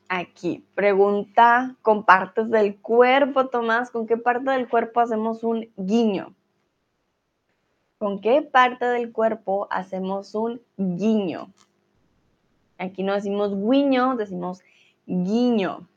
Aquí, 0.08 0.64
pregunta 0.76 1.74
con 1.82 2.04
partes 2.04 2.48
del 2.48 2.80
cuerpo, 2.80 3.48
Tomás. 3.48 3.90
¿Con 3.90 4.06
qué 4.06 4.16
parte 4.16 4.52
del 4.52 4.68
cuerpo 4.68 5.00
hacemos 5.00 5.42
un 5.42 5.68
guiño? 5.76 6.32
¿Con 7.98 8.20
qué 8.20 8.42
parte 8.42 8.84
del 8.84 9.10
cuerpo 9.10 9.66
hacemos 9.68 10.36
un 10.36 10.62
guiño? 10.76 11.52
Aquí 12.78 13.02
no 13.02 13.14
decimos 13.14 13.54
guiño, 13.54 14.16
decimos 14.16 14.62
guiño. 15.06 15.88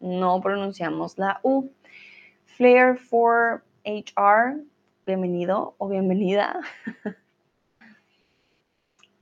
No 0.00 0.40
pronunciamos 0.40 1.18
la 1.18 1.40
U. 1.42 1.70
Flair 2.44 2.96
for 2.96 3.62
HR, 3.84 4.64
bienvenido 5.06 5.74
o 5.78 5.88
bienvenida. 5.88 6.60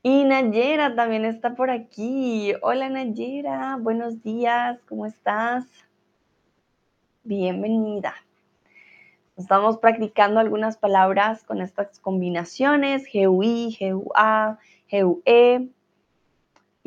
Y 0.00 0.25
Nayera 0.25 0.95
también 0.95 1.25
está 1.25 1.54
por 1.57 1.71
aquí. 1.71 2.54
Hola 2.62 2.88
Nayera, 2.88 3.76
buenos 3.78 4.23
días, 4.23 4.80
¿cómo 4.88 5.04
estás? 5.04 5.66
Bienvenida. 7.25 8.14
Estamos 9.37 9.76
practicando 9.78 10.38
algunas 10.40 10.78
palabras 10.78 11.42
con 11.42 11.61
estas 11.61 11.99
combinaciones, 11.99 13.04
GUI, 13.12 13.76
GUA, 13.78 14.59
GUE. 14.90 15.68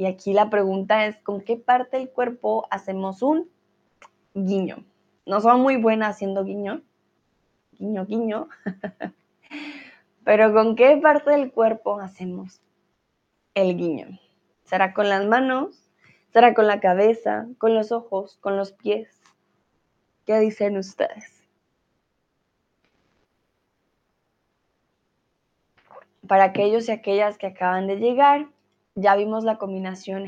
Y 0.02 0.08
aquí 0.08 0.34
la 0.34 0.50
pregunta 0.50 1.06
es, 1.06 1.16
¿con 1.18 1.42
qué 1.42 1.58
parte 1.58 1.98
del 1.98 2.10
cuerpo 2.10 2.66
hacemos 2.72 3.22
un 3.22 3.52
guiño? 4.34 4.84
No 5.28 5.42
son 5.42 5.62
muy 5.62 5.78
buenas 5.78 6.16
haciendo 6.16 6.44
guiño, 6.44 6.82
guiño, 7.74 8.08
guiño, 8.08 8.50
pero 10.26 10.52
¿con 10.54 10.76
qué 10.76 10.98
parte 10.98 11.30
del 11.30 11.52
cuerpo 11.52 12.00
hacemos 12.00 12.64
el 13.54 13.78
guiño? 13.78 14.20
¿Será 14.64 14.96
con 14.96 15.08
las 15.08 15.28
manos? 15.28 15.88
¿Será 16.34 16.56
con 16.56 16.66
la 16.66 16.80
cabeza? 16.80 17.46
¿Con 17.60 17.76
los 17.76 17.92
ojos? 17.92 18.40
¿Con 18.42 18.58
los 18.58 18.72
pies? 18.72 19.22
¿Qué 20.26 20.40
dicen 20.40 20.78
ustedes? 20.78 21.44
Para 26.28 26.46
aquellos 26.46 26.90
y 26.90 26.92
aquellas 26.92 27.38
que 27.38 27.46
acaban 27.46 27.86
de 27.86 27.98
llegar, 27.98 28.48
ya 28.96 29.16
vimos 29.16 29.44
la 29.44 29.58
combinación 29.58 30.26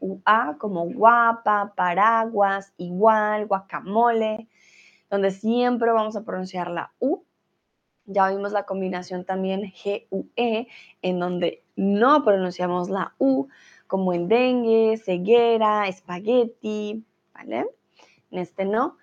GUA 0.00 0.56
como 0.58 0.84
guapa, 0.86 1.74
paraguas, 1.76 2.72
igual, 2.76 3.46
guacamole, 3.46 4.48
donde 5.10 5.30
siempre 5.30 5.90
vamos 5.92 6.16
a 6.16 6.24
pronunciar 6.24 6.70
la 6.70 6.92
U. 6.98 7.24
Ya 8.06 8.28
vimos 8.28 8.52
la 8.52 8.64
combinación 8.64 9.24
también 9.24 9.72
GUE, 10.10 10.68
en 11.02 11.18
donde 11.18 11.64
no 11.76 12.24
pronunciamos 12.24 12.90
la 12.90 13.14
U, 13.18 13.48
como 13.86 14.12
en 14.12 14.28
dengue, 14.28 14.96
ceguera, 14.98 15.88
espagueti, 15.88 17.04
¿vale? 17.34 17.66
En 18.30 18.38
este 18.38 18.64
no. 18.64 18.98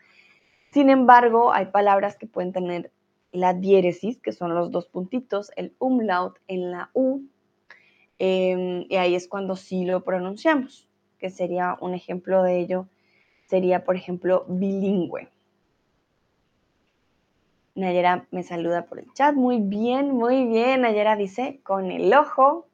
Sin 0.71 0.89
embargo, 0.89 1.51
hay 1.53 1.65
palabras 1.65 2.15
que 2.15 2.27
pueden 2.27 2.53
tener 2.53 2.91
la 3.31 3.53
diéresis, 3.53 4.19
que 4.21 4.31
son 4.31 4.53
los 4.53 4.71
dos 4.71 4.87
puntitos, 4.87 5.51
el 5.55 5.75
umlaut 5.79 6.37
en 6.47 6.71
la 6.71 6.91
U, 6.93 7.21
em, 8.23 8.85
y 8.87 8.97
ahí 8.97 9.15
es 9.15 9.27
cuando 9.27 9.55
sí 9.55 9.83
lo 9.83 10.03
pronunciamos, 10.03 10.87
que 11.17 11.31
sería 11.31 11.75
un 11.81 11.95
ejemplo 11.95 12.43
de 12.43 12.59
ello, 12.59 12.87
sería 13.47 13.83
por 13.83 13.95
ejemplo 13.95 14.45
bilingüe. 14.47 15.27
Nayera 17.73 18.27
me 18.29 18.43
saluda 18.43 18.85
por 18.85 18.99
el 18.99 19.11
chat, 19.13 19.33
muy 19.33 19.59
bien, 19.59 20.11
muy 20.11 20.45
bien, 20.45 20.81
Nayera 20.81 21.15
dice 21.15 21.61
con 21.63 21.89
el 21.89 22.13
ojo. 22.13 22.67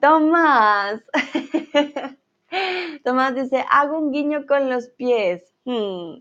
Tomás, 0.00 1.00
Tomás 3.04 3.34
dice, 3.34 3.64
hago 3.70 3.98
un 3.98 4.12
guiño 4.12 4.46
con 4.46 4.68
los 4.68 4.90
pies. 4.90 5.54
Hmm. 5.64 6.18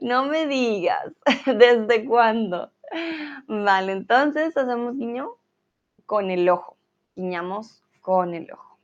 No 0.00 0.24
me 0.24 0.46
digas, 0.46 1.12
¿desde 1.44 2.06
cuándo? 2.06 2.72
Vale, 3.46 3.92
entonces 3.92 4.56
hacemos 4.56 4.96
guiño 4.96 5.32
con 6.06 6.30
el 6.30 6.48
ojo. 6.48 6.77
Con 8.00 8.34
el 8.34 8.50
ojo. 8.52 8.78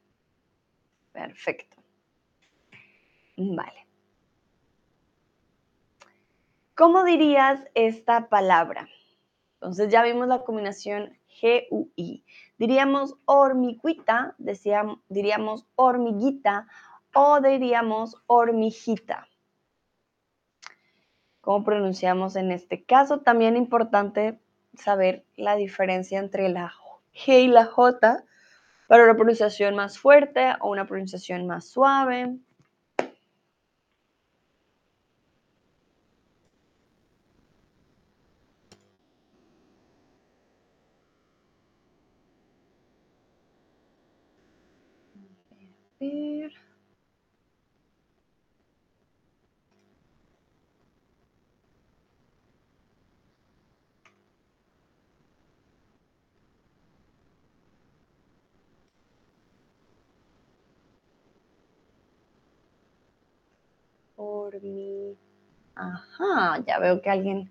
Perfecto. 1.12 1.76
Vale. 3.36 3.86
¿Cómo 6.74 7.04
dirías 7.04 7.60
esta 7.74 8.28
palabra? 8.28 8.88
Entonces 9.54 9.90
ya 9.90 10.02
vimos 10.02 10.28
la 10.28 10.42
combinación 10.42 11.16
G-U-I. 11.40 12.24
Diríamos 12.58 13.16
hormiguita, 13.24 14.34
diríamos 15.08 15.66
hormiguita 15.76 16.66
o 17.14 17.40
diríamos 17.40 18.16
hormijita 18.26 19.28
cómo 21.44 21.62
pronunciamos 21.62 22.36
en 22.36 22.50
este 22.50 22.84
caso. 22.84 23.20
También 23.20 23.56
importante 23.56 24.40
saber 24.74 25.24
la 25.36 25.56
diferencia 25.56 26.18
entre 26.18 26.48
la 26.48 26.68
G 27.14 27.44
y 27.44 27.48
la 27.48 27.66
J 27.66 28.24
para 28.88 29.04
una 29.04 29.14
pronunciación 29.14 29.76
más 29.76 29.98
fuerte 29.98 30.54
o 30.60 30.70
una 30.70 30.86
pronunciación 30.86 31.46
más 31.46 31.68
suave. 31.68 32.38
mi... 64.60 65.16
Ajá, 66.18 66.62
ya 66.66 66.78
veo 66.78 67.02
que 67.02 67.10
alguien 67.10 67.50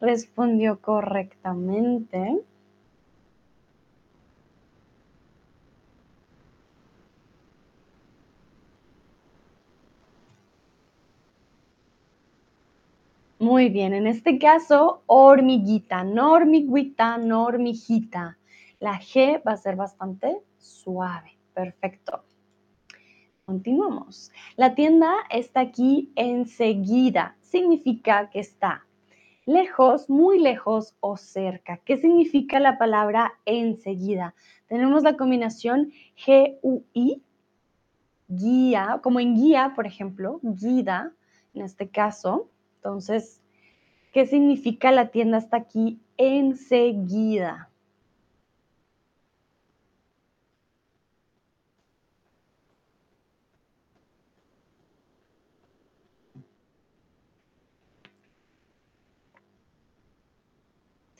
respondió 0.00 0.80
correctamente. 0.80 2.42
Muy 13.38 13.68
bien, 13.70 13.94
en 13.94 14.06
este 14.06 14.38
caso, 14.38 15.02
hormiguita, 15.06 16.04
no 16.04 16.32
hormiguita, 16.32 17.16
no. 17.18 17.48
La 18.80 18.98
G 18.98 19.42
va 19.46 19.52
a 19.52 19.56
ser 19.56 19.76
bastante 19.76 20.42
suave. 20.58 21.38
Perfecto. 21.54 22.24
Continuamos. 23.50 24.30
La 24.54 24.76
tienda 24.76 25.12
está 25.28 25.58
aquí 25.58 26.12
enseguida. 26.14 27.34
Significa 27.40 28.30
que 28.30 28.38
está 28.38 28.86
lejos, 29.44 30.08
muy 30.08 30.38
lejos 30.38 30.94
o 31.00 31.16
cerca. 31.16 31.78
¿Qué 31.78 31.96
significa 31.96 32.60
la 32.60 32.78
palabra 32.78 33.32
enseguida? 33.46 34.36
Tenemos 34.68 35.02
la 35.02 35.16
combinación 35.16 35.90
G-U-I, 36.24 37.24
guía, 38.28 39.00
como 39.02 39.18
en 39.18 39.34
guía, 39.34 39.72
por 39.74 39.88
ejemplo, 39.88 40.38
guida, 40.44 41.12
en 41.52 41.62
este 41.62 41.88
caso. 41.88 42.48
Entonces, 42.76 43.42
¿qué 44.12 44.26
significa 44.26 44.92
la 44.92 45.08
tienda 45.08 45.38
está 45.38 45.56
aquí 45.56 45.98
enseguida? 46.16 47.69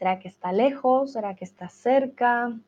¿Será 0.01 0.19
que 0.19 0.29
está 0.29 0.51
lejos? 0.51 1.13
¿Será 1.13 1.35
que 1.35 1.45
está 1.45 1.69
cerca? 1.69 2.59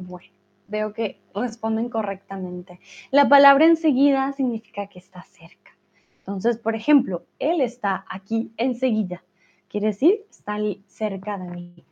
Bueno, 0.00 0.32
veo 0.68 0.92
que 0.92 1.20
responden 1.34 1.88
correctamente. 1.88 2.80
La 3.10 3.28
palabra 3.28 3.66
enseguida 3.66 4.32
significa 4.32 4.86
que 4.86 4.98
está 4.98 5.22
cerca. 5.22 5.72
Entonces, 6.18 6.58
por 6.58 6.74
ejemplo, 6.74 7.24
él 7.38 7.60
está 7.60 8.04
aquí 8.08 8.52
enseguida. 8.56 9.22
Quiere 9.68 9.88
decir, 9.88 10.24
está 10.30 10.58
cerca 10.86 11.38
de 11.38 11.48
mí. 11.48 11.84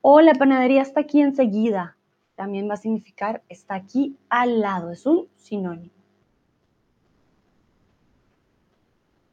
O 0.00 0.20
la 0.20 0.34
panadería 0.34 0.82
está 0.82 1.00
aquí 1.00 1.20
enseguida. 1.20 1.96
También 2.34 2.68
va 2.68 2.74
a 2.74 2.78
significar 2.78 3.42
está 3.48 3.74
aquí 3.74 4.16
al 4.28 4.60
lado. 4.60 4.90
Es 4.90 5.06
un 5.06 5.28
sinónimo. 5.36 5.92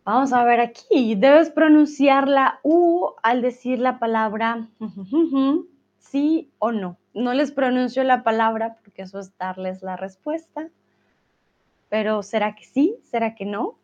Vamos 0.04 0.34
a 0.34 0.44
ver 0.44 0.60
aquí. 0.60 1.16
Debes 1.16 1.50
pronunciar 1.52 2.28
la 2.28 2.60
U 2.64 3.14
al 3.24 3.42
decir 3.42 3.80
la 3.80 4.00
palabra 4.00 4.68
sí 6.00 6.52
o 6.60 6.72
no. 6.72 6.98
No 7.14 7.34
les 7.34 7.52
pronuncio 7.52 8.04
la 8.04 8.24
palabra 8.24 8.78
porque 8.84 9.04
eso 9.04 9.20
es 9.20 9.38
darles 9.38 9.82
la 9.82 9.96
respuesta. 9.98 10.70
pero 11.92 12.24
¿será 12.24 12.56
que 12.56 12.64
sí? 12.64 12.98
¿Será 13.04 13.36
que 13.36 13.46
no? 13.46 13.78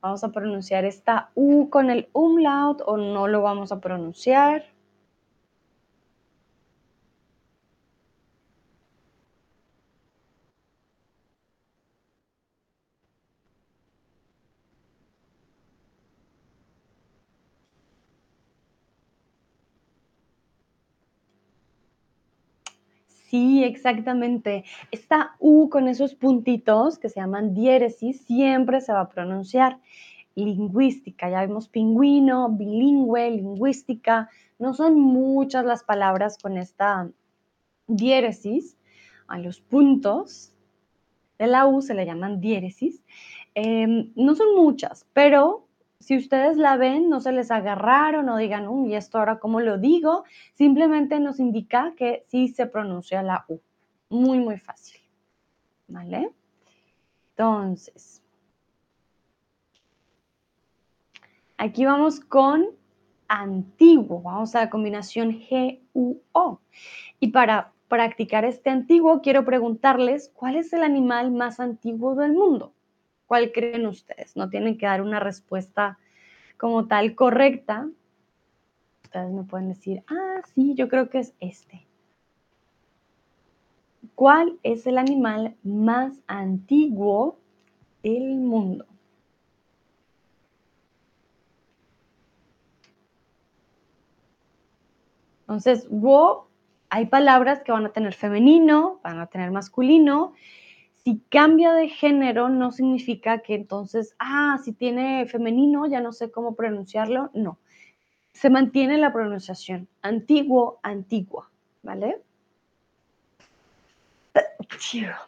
¿Vamos 0.00 0.24
a 0.24 0.32
pronunciar 0.32 0.86
esta 0.86 1.30
U 1.34 1.68
con 1.68 1.90
el 1.90 2.08
umlaut 2.14 2.80
o 2.86 2.96
no 2.96 3.28
lo 3.28 3.42
vamos 3.42 3.72
a 3.72 3.80
pronunciar? 3.80 4.64
Sí, 23.36 23.64
exactamente. 23.64 24.64
Esta 24.90 25.36
U 25.40 25.68
con 25.68 25.88
esos 25.88 26.14
puntitos 26.14 26.98
que 26.98 27.10
se 27.10 27.20
llaman 27.20 27.52
diéresis 27.52 28.22
siempre 28.22 28.80
se 28.80 28.94
va 28.94 29.02
a 29.02 29.08
pronunciar. 29.10 29.78
Lingüística, 30.36 31.28
ya 31.28 31.42
vemos 31.42 31.68
pingüino, 31.68 32.48
bilingüe, 32.48 33.30
lingüística. 33.32 34.30
No 34.58 34.72
son 34.72 34.98
muchas 34.98 35.66
las 35.66 35.84
palabras 35.84 36.38
con 36.38 36.56
esta 36.56 37.10
diéresis. 37.86 38.78
A 39.28 39.38
los 39.38 39.60
puntos 39.60 40.54
de 41.38 41.46
la 41.46 41.66
U 41.66 41.82
se 41.82 41.92
le 41.92 42.06
llaman 42.06 42.40
diéresis. 42.40 43.04
Em, 43.54 44.12
no 44.16 44.34
son 44.34 44.54
muchas, 44.56 45.06
pero 45.12 45.65
si 45.98 46.16
ustedes 46.16 46.56
la 46.56 46.76
ven, 46.76 47.08
no 47.08 47.20
se 47.20 47.32
les 47.32 47.50
agarraron 47.50 48.28
o 48.28 48.36
digan, 48.36 48.68
uy, 48.68 48.94
esto 48.94 49.18
ahora 49.18 49.38
cómo 49.38 49.60
lo 49.60 49.78
digo, 49.78 50.24
simplemente 50.54 51.18
nos 51.20 51.40
indica 51.40 51.94
que 51.96 52.24
sí 52.28 52.48
se 52.48 52.66
pronuncia 52.66 53.22
la 53.22 53.44
U. 53.48 53.60
Muy, 54.08 54.38
muy 54.38 54.58
fácil. 54.58 55.00
¿Vale? 55.88 56.30
Entonces, 57.30 58.22
aquí 61.56 61.84
vamos 61.84 62.20
con 62.20 62.66
antiguo. 63.28 64.22
Vamos 64.22 64.54
a 64.54 64.60
la 64.60 64.70
combinación 64.70 65.32
G-U-O. 65.32 66.60
Y 67.20 67.28
para 67.28 67.72
practicar 67.88 68.44
este 68.44 68.70
antiguo, 68.70 69.20
quiero 69.22 69.44
preguntarles, 69.44 70.30
¿cuál 70.34 70.56
es 70.56 70.72
el 70.72 70.82
animal 70.82 71.30
más 71.30 71.60
antiguo 71.60 72.14
del 72.14 72.32
mundo? 72.32 72.75
¿Cuál 73.26 73.52
creen 73.52 73.86
ustedes? 73.86 74.36
No 74.36 74.48
tienen 74.48 74.78
que 74.78 74.86
dar 74.86 75.02
una 75.02 75.20
respuesta 75.20 75.98
como 76.56 76.86
tal 76.86 77.14
correcta. 77.14 77.88
Ustedes 79.04 79.30
me 79.32 79.44
pueden 79.44 79.68
decir, 79.68 80.02
ah, 80.08 80.40
sí, 80.54 80.74
yo 80.74 80.88
creo 80.88 81.10
que 81.10 81.18
es 81.18 81.34
este. 81.40 81.86
¿Cuál 84.14 84.58
es 84.62 84.86
el 84.86 84.98
animal 84.98 85.56
más 85.62 86.18
antiguo 86.26 87.38
del 88.02 88.36
mundo? 88.36 88.86
Entonces, 95.42 95.86
wo, 95.90 96.48
hay 96.88 97.06
palabras 97.06 97.62
que 97.62 97.72
van 97.72 97.86
a 97.86 97.92
tener 97.92 98.14
femenino, 98.14 99.00
van 99.04 99.20
a 99.20 99.26
tener 99.26 99.50
masculino, 99.50 100.34
si 101.06 101.22
cambia 101.28 101.72
de 101.72 101.88
género 101.88 102.48
no 102.48 102.72
significa 102.72 103.38
que 103.38 103.54
entonces, 103.54 104.16
ah, 104.18 104.58
si 104.64 104.72
tiene 104.72 105.24
femenino, 105.26 105.86
ya 105.86 106.00
no 106.00 106.12
sé 106.12 106.32
cómo 106.32 106.56
pronunciarlo. 106.56 107.30
No. 107.32 107.60
Se 108.32 108.50
mantiene 108.50 108.98
la 108.98 109.12
pronunciación. 109.12 109.86
Antiguo, 110.02 110.80
antigua. 110.82 111.48
¿Vale? 111.84 112.22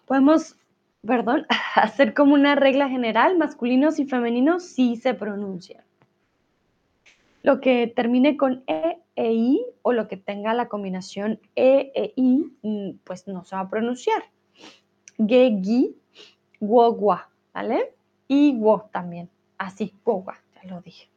Podemos, 0.04 0.56
perdón, 1.06 1.46
hacer 1.76 2.12
como 2.12 2.34
una 2.34 2.56
regla 2.56 2.88
general. 2.88 3.38
Masculinos 3.38 4.00
y 4.00 4.04
femeninos 4.04 4.64
sí 4.64 4.96
se 4.96 5.14
pronuncian. 5.14 5.84
Lo 7.44 7.60
que 7.60 7.86
termine 7.86 8.36
con 8.36 8.64
E 8.66 8.98
e 9.14 9.32
I 9.32 9.64
o 9.82 9.92
lo 9.92 10.08
que 10.08 10.16
tenga 10.16 10.54
la 10.54 10.66
combinación 10.66 11.38
E 11.54 11.92
e 11.94 12.14
I, 12.16 12.50
mm, 12.62 12.90
pues 13.04 13.28
no 13.28 13.44
se 13.44 13.54
va 13.54 13.62
a 13.62 13.70
pronunciar 13.70 14.24
ge, 15.18 15.94
wo, 16.60 16.92
gua, 16.92 17.28
¿vale? 17.52 17.94
Y 18.28 18.56
wo 18.56 18.88
también, 18.92 19.28
así, 19.58 19.92
wo, 20.04 20.24
ya 20.54 20.68
lo 20.68 20.80
dije. 20.80 21.08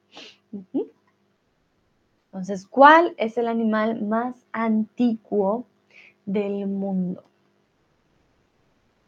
Entonces, 2.26 2.66
¿cuál 2.68 3.14
es 3.18 3.38
el 3.38 3.48
animal 3.48 4.02
más 4.04 4.36
antiguo 4.52 5.66
del 6.26 6.68
mundo? 6.68 7.24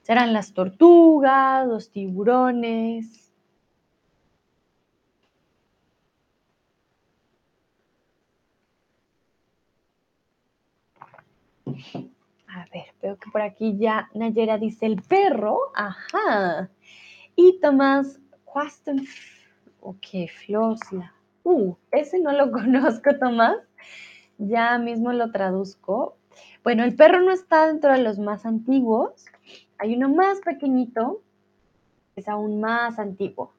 ¿Serán 0.02 0.34
las 0.34 0.54
tortugas, 0.54 1.66
los 1.66 1.90
tiburones? 1.90 3.32
Ver, 12.74 12.88
veo 13.02 13.18
que 13.18 13.30
por 13.30 13.42
aquí 13.42 13.78
ya 13.78 14.10
Nayera 14.16 14.58
dice 14.58 14.88
el 14.88 15.02
perro. 15.02 15.60
Ajá. 15.76 16.70
Y 17.36 17.60
Tomás, 17.60 18.20
Ok, 19.80 20.06
Flosla. 20.46 21.14
Uh, 21.44 21.76
ese 21.92 22.20
no 22.20 22.32
lo 22.32 22.52
conozco, 22.52 23.16
Tomás. 23.20 23.58
Ya 24.38 24.78
mismo 24.80 25.14
lo 25.14 25.32
traduzco. 25.32 26.18
Bueno, 26.64 26.84
el 26.84 26.96
perro 26.96 27.22
no 27.22 27.32
está 27.32 27.68
dentro 27.68 27.92
de 27.92 28.00
los 28.00 28.18
más 28.18 28.46
antiguos. 28.46 29.26
Hay 29.78 29.96
uno 29.96 30.10
más 30.10 30.40
pequeñito, 30.40 31.22
es 32.16 32.28
aún 32.28 32.62
más 32.62 32.98
antiguo. 33.00 33.52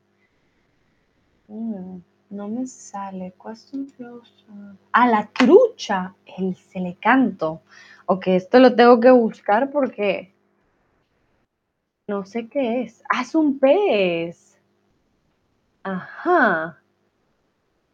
Mm, 1.48 1.98
no 2.30 2.48
me 2.48 2.66
sale. 2.66 3.34
A 4.92 5.06
la 5.08 5.26
trucha, 5.26 6.14
el 6.38 6.54
celecanto. 6.56 7.62
Ok, 8.06 8.28
esto 8.28 8.58
lo 8.58 8.74
tengo 8.74 9.00
que 9.00 9.10
buscar 9.10 9.70
porque 9.70 10.34
no 12.06 12.24
sé 12.26 12.48
qué 12.48 12.82
es. 12.82 13.02
Ah, 13.08 13.22
es 13.22 13.34
un 13.34 13.58
pez. 13.58 14.58
Ajá. 15.82 16.82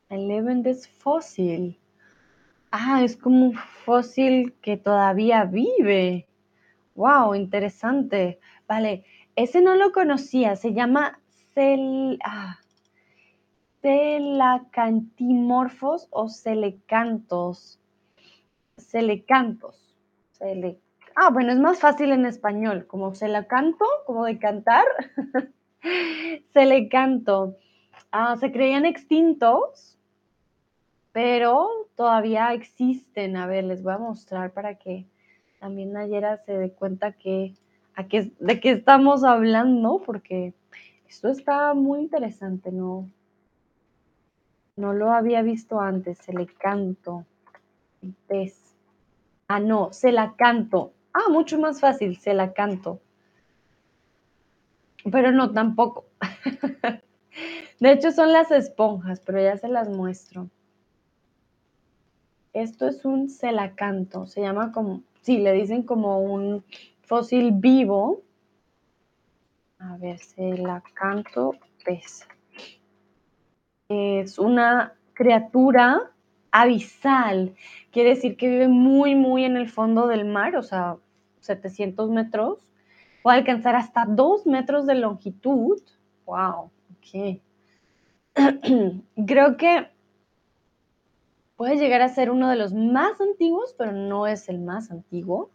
El 0.08 0.66
es 0.66 0.88
fósil. 0.88 1.78
Ah, 2.72 3.02
es 3.04 3.16
como 3.16 3.46
un 3.46 3.54
fósil 3.54 4.54
que 4.62 4.76
todavía 4.76 5.44
vive. 5.44 6.26
Wow, 6.94 7.34
interesante. 7.34 8.40
Vale, 8.68 9.04
ese 9.36 9.60
no 9.60 9.76
lo 9.76 9.92
conocía. 9.92 10.56
Se 10.56 10.72
llama 10.72 11.20
cel, 11.54 12.18
ah, 12.24 12.59
celacantimorfos 13.82 16.08
o 16.10 16.28
celecantos. 16.28 17.80
Celecantos. 18.76 19.96
Ah, 21.14 21.30
bueno, 21.30 21.52
es 21.52 21.58
más 21.58 21.80
fácil 21.80 22.12
en 22.12 22.24
español, 22.24 22.86
como 22.86 23.14
se 23.14 23.28
la 23.28 23.46
canto, 23.46 23.84
como 24.06 24.24
de 24.24 24.38
cantar. 24.38 24.86
se 26.52 26.66
le 26.66 26.88
canto. 26.88 27.56
Ah, 28.10 28.36
se 28.38 28.50
creían 28.52 28.86
extintos, 28.86 29.98
pero 31.12 31.68
todavía 31.94 32.54
existen. 32.54 33.36
A 33.36 33.46
ver, 33.46 33.64
les 33.64 33.82
voy 33.82 33.92
a 33.92 33.98
mostrar 33.98 34.52
para 34.52 34.76
que 34.76 35.06
también 35.58 35.92
Nayera 35.92 36.38
se 36.38 36.56
dé 36.56 36.72
cuenta 36.72 37.12
que, 37.12 37.54
a 37.94 38.04
de 38.04 38.60
qué 38.60 38.70
estamos 38.70 39.24
hablando, 39.24 40.00
porque 40.04 40.54
esto 41.08 41.28
está 41.28 41.74
muy 41.74 42.00
interesante, 42.00 42.72
¿no? 42.72 43.10
No 44.80 44.94
lo 44.94 45.12
había 45.12 45.42
visto 45.42 45.78
antes, 45.78 46.16
se 46.16 46.32
le 46.32 46.46
canto. 46.46 47.26
pez. 48.26 48.74
Ah, 49.46 49.60
no, 49.60 49.92
se 49.92 50.10
la 50.10 50.36
canto. 50.36 50.94
Ah, 51.12 51.28
mucho 51.28 51.58
más 51.58 51.80
fácil, 51.80 52.16
se 52.16 52.32
la 52.32 52.54
canto. 52.54 52.98
Pero 55.12 55.32
no, 55.32 55.52
tampoco. 55.52 56.06
De 57.78 57.92
hecho, 57.92 58.10
son 58.10 58.32
las 58.32 58.50
esponjas, 58.50 59.20
pero 59.20 59.42
ya 59.42 59.58
se 59.58 59.68
las 59.68 59.90
muestro. 59.90 60.48
Esto 62.54 62.88
es 62.88 63.04
un 63.04 63.28
celacanto, 63.28 64.26
se 64.26 64.40
llama 64.40 64.72
como, 64.72 65.02
sí, 65.20 65.36
le 65.36 65.52
dicen 65.52 65.82
como 65.82 66.20
un 66.20 66.64
fósil 67.02 67.52
vivo. 67.52 68.22
A 69.78 69.98
ver, 69.98 70.18
celacanto 70.18 71.52
pez. 71.84 72.26
Es 73.90 74.38
una 74.38 74.94
criatura 75.14 76.12
abisal. 76.52 77.56
Quiere 77.90 78.10
decir 78.10 78.36
que 78.36 78.48
vive 78.48 78.68
muy, 78.68 79.16
muy 79.16 79.44
en 79.44 79.56
el 79.56 79.68
fondo 79.68 80.06
del 80.06 80.24
mar, 80.24 80.54
o 80.54 80.62
sea, 80.62 80.96
700 81.40 82.08
metros. 82.08 82.64
Puede 83.24 83.38
alcanzar 83.38 83.74
hasta 83.74 84.04
2 84.06 84.46
metros 84.46 84.86
de 84.86 84.94
longitud. 84.94 85.82
¡Wow! 86.24 86.70
Ok. 86.92 87.40
creo 89.26 89.56
que 89.56 89.88
puede 91.56 91.76
llegar 91.76 92.02
a 92.02 92.08
ser 92.10 92.30
uno 92.30 92.48
de 92.48 92.56
los 92.56 92.72
más 92.72 93.20
antiguos, 93.20 93.74
pero 93.76 93.90
no 93.90 94.28
es 94.28 94.48
el 94.48 94.60
más 94.60 94.92
antiguo. 94.92 95.50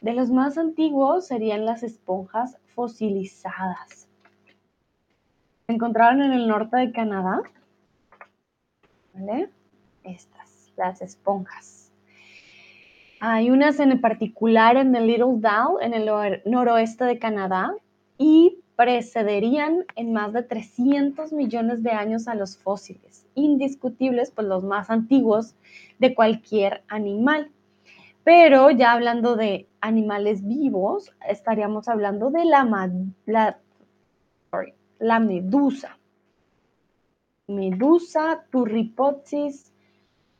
De 0.00 0.14
los 0.14 0.30
más 0.30 0.56
antiguos 0.56 1.26
serían 1.26 1.66
las 1.66 1.82
esponjas 1.82 2.56
fosilizadas. 2.74 4.07
Encontraron 5.70 6.22
en 6.22 6.32
el 6.32 6.48
norte 6.48 6.78
de 6.78 6.92
Canadá. 6.92 7.42
¿Vale? 9.12 9.50
Estas, 10.02 10.72
las 10.78 11.02
esponjas. 11.02 11.92
Hay 13.20 13.50
unas 13.50 13.78
en 13.78 14.00
particular 14.00 14.78
en 14.78 14.96
el 14.96 15.06
Little 15.06 15.40
Dow, 15.40 15.78
en 15.82 15.92
el 15.92 16.10
noroeste 16.46 17.04
de 17.04 17.18
Canadá, 17.18 17.74
y 18.16 18.62
precederían 18.76 19.84
en 19.94 20.14
más 20.14 20.32
de 20.32 20.42
300 20.42 21.34
millones 21.34 21.82
de 21.82 21.90
años 21.90 22.28
a 22.28 22.34
los 22.34 22.56
fósiles, 22.56 23.26
indiscutibles, 23.34 24.30
pues 24.30 24.46
los 24.46 24.64
más 24.64 24.88
antiguos 24.88 25.54
de 25.98 26.14
cualquier 26.14 26.82
animal. 26.88 27.50
Pero 28.24 28.70
ya 28.70 28.92
hablando 28.92 29.36
de 29.36 29.68
animales 29.82 30.46
vivos, 30.46 31.12
estaríamos 31.28 31.88
hablando 31.88 32.30
de 32.30 32.46
la, 32.46 32.90
la, 33.26 33.58
la 34.98 35.20
medusa. 35.20 35.98
Medusa 37.46 38.44
turripotsis 38.50 39.72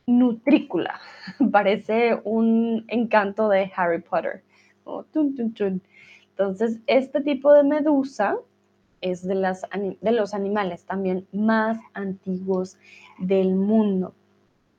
nutricula. 0.06 1.00
Parece 1.52 2.20
un 2.24 2.84
encanto 2.88 3.48
de 3.48 3.70
Harry 3.76 4.00
Potter. 4.00 4.42
Oh, 4.84 5.04
entonces, 5.14 6.80
este 6.86 7.20
tipo 7.20 7.52
de 7.52 7.62
medusa 7.62 8.36
es 9.00 9.26
de, 9.26 9.34
las, 9.34 9.66
de 10.00 10.12
los 10.12 10.34
animales 10.34 10.84
también 10.84 11.26
más 11.32 11.78
antiguos 11.94 12.78
del 13.18 13.54
mundo. 13.54 14.14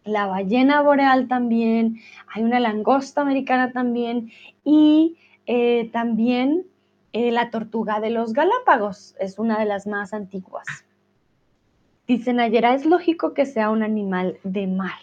La 0.03 0.25
ballena 0.25 0.81
boreal 0.81 1.27
también, 1.27 1.99
hay 2.33 2.43
una 2.43 2.59
langosta 2.59 3.21
americana 3.21 3.71
también 3.71 4.31
y 4.63 5.17
eh, 5.45 5.89
también 5.91 6.65
eh, 7.13 7.31
la 7.31 7.49
tortuga 7.49 7.99
de 7.99 8.09
los 8.09 8.33
Galápagos 8.33 9.15
es 9.19 9.39
una 9.39 9.59
de 9.59 9.65
las 9.65 9.87
más 9.87 10.13
antiguas. 10.13 10.65
Dicen, 12.07 12.39
Ayera, 12.39 12.73
es 12.73 12.85
lógico 12.85 13.33
que 13.33 13.45
sea 13.45 13.69
un 13.69 13.83
animal 13.83 14.39
de 14.43 14.67
mar. 14.67 14.99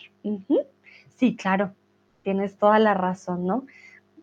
Sí, 1.15 1.37
claro, 1.37 1.73
tienes 2.23 2.59
toda 2.59 2.79
la 2.79 2.95
razón, 2.95 3.47
¿no? 3.47 3.65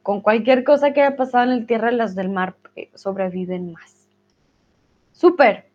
con 0.03 0.19
cualquier 0.19 0.65
cosa 0.65 0.93
que 0.93 1.01
haya 1.01 1.15
pasado 1.15 1.45
en 1.45 1.51
el 1.51 1.65
tierra, 1.65 1.91
las 1.91 2.13
del 2.13 2.29
mar 2.29 2.55
eh, 2.75 2.91
sobreviven 2.93 3.71
más. 3.71 4.09
Súper. 5.13 5.71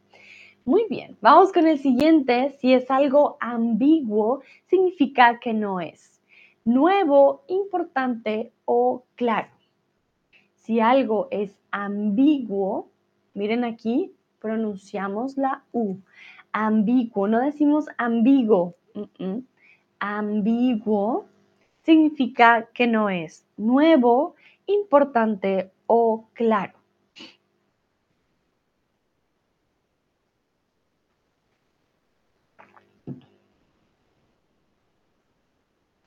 Muy 0.66 0.84
bien, 0.90 1.16
vamos 1.22 1.50
con 1.50 1.66
el 1.66 1.78
siguiente. 1.78 2.54
Si 2.60 2.74
es 2.74 2.90
algo 2.90 3.38
ambiguo, 3.40 4.42
significa 4.66 5.40
que 5.40 5.54
no 5.54 5.80
es 5.80 6.20
nuevo, 6.66 7.44
importante 7.48 8.52
o 8.66 9.04
claro. 9.14 9.48
Si 10.68 10.80
algo 10.80 11.28
es 11.30 11.58
ambiguo, 11.70 12.90
miren 13.32 13.64
aquí, 13.64 14.12
pronunciamos 14.38 15.38
la 15.38 15.64
U. 15.72 15.96
Ambiguo, 16.52 17.26
no 17.26 17.40
decimos 17.40 17.86
ambiguo. 17.96 18.74
Ambiguo 19.98 21.24
significa 21.84 22.68
que 22.74 22.86
no 22.86 23.08
es 23.08 23.46
nuevo, 23.56 24.34
importante 24.66 25.70
o 25.86 26.26
claro. 26.34 26.77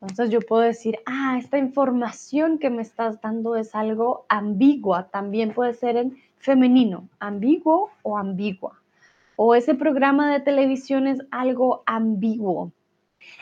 Entonces 0.01 0.31
yo 0.31 0.41
puedo 0.41 0.63
decir, 0.63 0.97
ah, 1.05 1.37
esta 1.37 1.59
información 1.59 2.57
que 2.57 2.71
me 2.71 2.81
estás 2.81 3.21
dando 3.21 3.55
es 3.55 3.75
algo 3.75 4.25
ambigua. 4.29 5.09
También 5.11 5.53
puede 5.53 5.75
ser 5.75 5.95
en 5.95 6.17
femenino, 6.39 7.07
ambiguo 7.19 7.91
o 8.01 8.17
ambigua. 8.17 8.81
O 9.35 9.53
ese 9.53 9.75
programa 9.75 10.31
de 10.31 10.39
televisión 10.39 11.07
es 11.07 11.19
algo 11.29 11.83
ambiguo. 11.85 12.71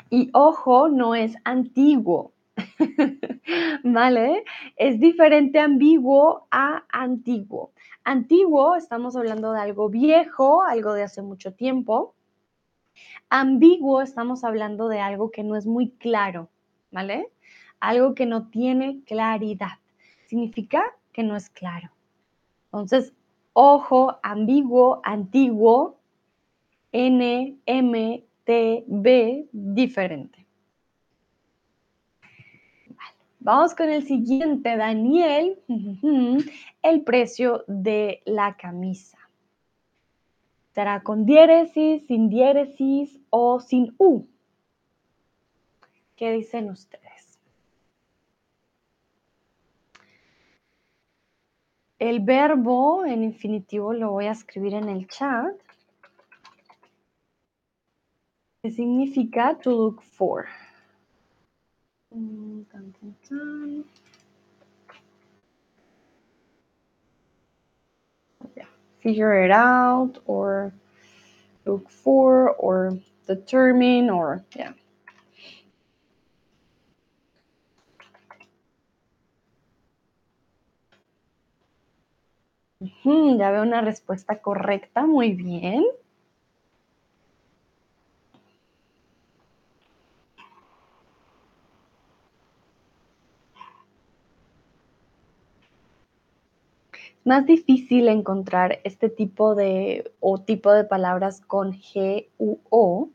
Y 0.10 0.30
ojo, 0.34 0.90
no 0.90 1.16
es 1.16 1.36
antiguo, 1.46 2.34
¿vale? 3.84 4.44
Es 4.76 5.00
diferente 5.00 5.60
ambiguo 5.60 6.46
a 6.52 6.84
antiguo. 6.90 7.72
Antiguo, 8.04 8.76
estamos 8.76 9.16
hablando 9.16 9.54
de 9.54 9.62
algo 9.62 9.88
viejo, 9.88 10.64
algo 10.64 10.94
de 10.94 11.04
hace 11.04 11.22
mucho 11.22 11.54
tiempo. 11.54 12.16
Ambiguo, 13.30 14.02
estamos 14.02 14.44
hablando 14.44 14.88
de 14.88 15.00
algo 15.00 15.32
que 15.32 15.44
no 15.44 15.56
es 15.56 15.66
muy 15.66 15.92
claro, 15.92 16.50
¿vale? 16.92 17.30
Algo 17.80 18.16
que 18.16 18.26
no 18.26 18.50
tiene 18.50 19.02
claridad. 19.06 19.80
Significa 20.26 20.84
que 21.14 21.24
no 21.24 21.36
es 21.36 21.50
claro. 21.50 21.92
Entonces, 22.66 23.14
ojo, 23.54 24.18
ambiguo, 24.24 25.02
antiguo, 25.04 26.00
N, 26.92 27.58
M, 27.66 28.24
B 28.88 29.48
diferente. 29.52 30.46
Vamos 33.42 33.76
con 33.76 33.90
el 33.90 34.06
siguiente, 34.06 34.76
Daniel. 34.76 35.60
El 36.82 37.02
precio 37.04 37.64
de 37.68 38.22
la 38.26 38.58
camisa. 38.58 39.19
¿Será 40.74 41.02
con 41.02 41.26
diéresis, 41.26 42.06
sin 42.08 42.30
diéresis 42.30 43.20
o 43.30 43.60
sin 43.60 43.96
U? 43.98 44.28
¿Qué 46.16 46.32
dicen 46.32 46.70
ustedes? 46.70 47.40
El 51.98 52.22
verbo 52.22 53.06
en 53.06 53.24
infinitivo 53.24 53.94
lo 53.94 54.12
voy 54.12 54.26
a 54.26 54.32
escribir 54.32 54.74
en 54.74 54.88
el 54.88 55.08
chat. 55.08 55.54
¿Qué 58.62 58.72
significa 58.72 59.58
to 59.58 59.72
look 59.72 60.02
for? 60.02 60.48
Mm, 62.12 62.62
Figure 69.10 69.44
it 69.44 69.50
out 69.50 70.22
or 70.28 70.72
look 71.66 71.90
for 71.90 72.52
or 72.52 73.00
determine 73.26 74.08
or 74.12 74.44
yeah. 74.56 74.74
ya 83.40 83.52
veo 83.52 83.64
una 83.64 83.82
respuesta 83.82 84.42
correcta, 84.44 85.08
muy 85.08 85.34
bien. 85.34 85.84
Más 97.26 97.46
difícil 97.46 98.08
encontrar 98.08 98.80
este 98.84 99.10
tipo 99.10 99.56
de 99.56 100.12
o 100.20 100.40
tipo 100.40 100.72
de 100.72 100.84
palabras 100.84 101.42
con 101.42 101.74
G 101.74 102.28
u 102.38 102.58
O. 102.70 103.10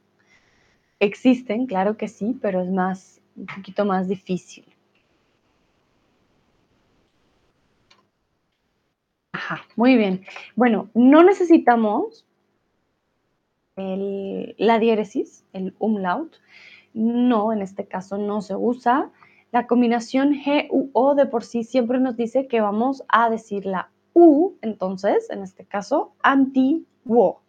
Existen, 1.00 1.66
claro 1.66 1.96
que 1.96 2.08
sí, 2.08 2.38
pero 2.40 2.62
es 2.62 2.70
más, 2.70 3.20
un 3.36 3.46
poquito 3.46 3.84
más 3.84 4.08
difícil. 4.08 4.64
Ajá, 9.32 9.62
muy 9.76 9.96
bien. 9.96 10.24
Bueno, 10.54 10.88
no 10.94 11.22
necesitamos 11.22 12.24
la 13.76 14.78
diéresis, 14.78 15.44
el 15.52 15.74
umlaut. 15.80 16.36
No, 16.92 17.52
en 17.52 17.60
este 17.60 17.86
caso 17.86 18.16
no 18.18 18.40
se 18.40 18.54
usa. 18.54 19.10
La 19.50 19.66
combinación 19.66 20.32
G 20.34 20.68
u 20.70 20.90
O 20.92 21.16
de 21.16 21.26
por 21.26 21.42
sí 21.42 21.64
siempre 21.64 21.98
nos 21.98 22.16
dice 22.16 22.46
que 22.46 22.60
vamos 22.60 23.02
a 23.08 23.28
decir 23.28 23.66
la 23.66 23.90
U, 24.14 24.54
entonces, 24.62 25.28
en 25.28 25.42
este 25.42 25.66
caso, 25.66 26.14
antiguo. 26.22 27.42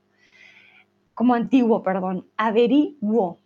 Como 1.14 1.34
antiguo, 1.34 1.84
perdón, 1.84 2.28
averiguo. 2.36 3.38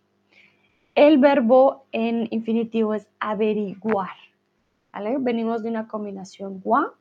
El 0.94 1.18
verbo 1.18 1.84
en 1.92 2.26
infinitivo 2.30 2.94
es 2.94 3.06
averiguar. 3.20 4.10
Venimos 5.20 5.62
de 5.62 5.70
una 5.70 5.86
combinación 5.86 6.60
gua. 6.60 6.94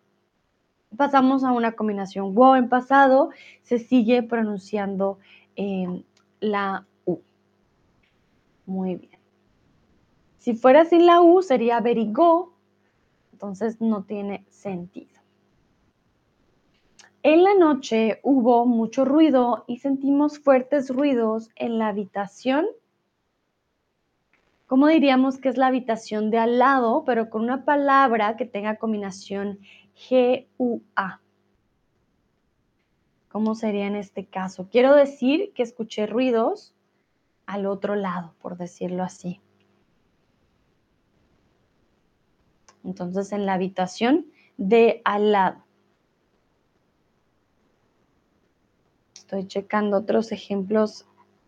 Pasamos 0.96 1.44
a 1.44 1.52
una 1.52 1.72
combinación 1.72 2.36
wo 2.36 2.56
en 2.56 2.70
pasado. 2.70 3.30
Se 3.64 3.80
sigue 3.80 4.22
pronunciando 4.24 5.20
em, 5.56 6.04
la 6.40 6.86
U. 7.06 7.20
Muy 8.66 8.96
bien. 8.96 9.20
Si 10.38 10.54
fuera 10.54 10.86
sin 10.86 11.06
la 11.06 11.22
U 11.22 11.42
sería 11.42 11.78
averigó. 11.78 12.54
Entonces 13.32 13.82
no 13.82 14.04
tiene 14.04 14.46
sentido. 14.50 15.19
En 17.22 17.44
la 17.44 17.54
noche 17.54 18.22
hubo 18.24 18.66
mucho 18.66 19.04
ruido 19.04 19.66
y 19.68 19.80
sentimos 19.80 20.40
fuertes 20.40 20.90
ruidos 20.90 21.50
en 21.56 21.78
la 21.78 21.90
habitación. 21.90 22.66
¿Cómo 24.68 24.88
diríamos 24.88 25.38
que 25.38 25.50
es 25.50 25.58
la 25.58 25.68
habitación 25.68 26.30
de 26.30 26.38
al 26.38 26.60
lado, 26.60 27.04
pero 27.06 27.30
con 27.30 27.42
una 27.42 27.66
palabra 27.66 28.38
que 28.38 28.46
tenga 28.46 28.78
combinación 28.78 29.60
G-U-A? 29.98 31.20
¿Cómo 33.28 33.54
sería 33.54 33.88
en 33.88 33.98
este 33.98 34.26
caso? 34.26 34.70
Quiero 34.72 34.96
decir 34.96 35.52
que 35.54 35.64
escuché 35.64 36.08
ruidos 36.08 36.74
al 37.46 37.66
otro 37.66 37.96
lado, 37.96 38.34
por 38.42 38.58
decirlo 38.58 39.04
así. 39.04 39.42
Entonces, 42.86 43.34
en 43.34 43.46
la 43.46 43.56
habitación 43.56 44.28
de 44.58 45.02
al 45.04 45.34
lado. 45.34 45.69
Estoy 49.30 49.46
checando 49.46 49.98
otros 49.98 50.32
ejemplos 50.32 51.06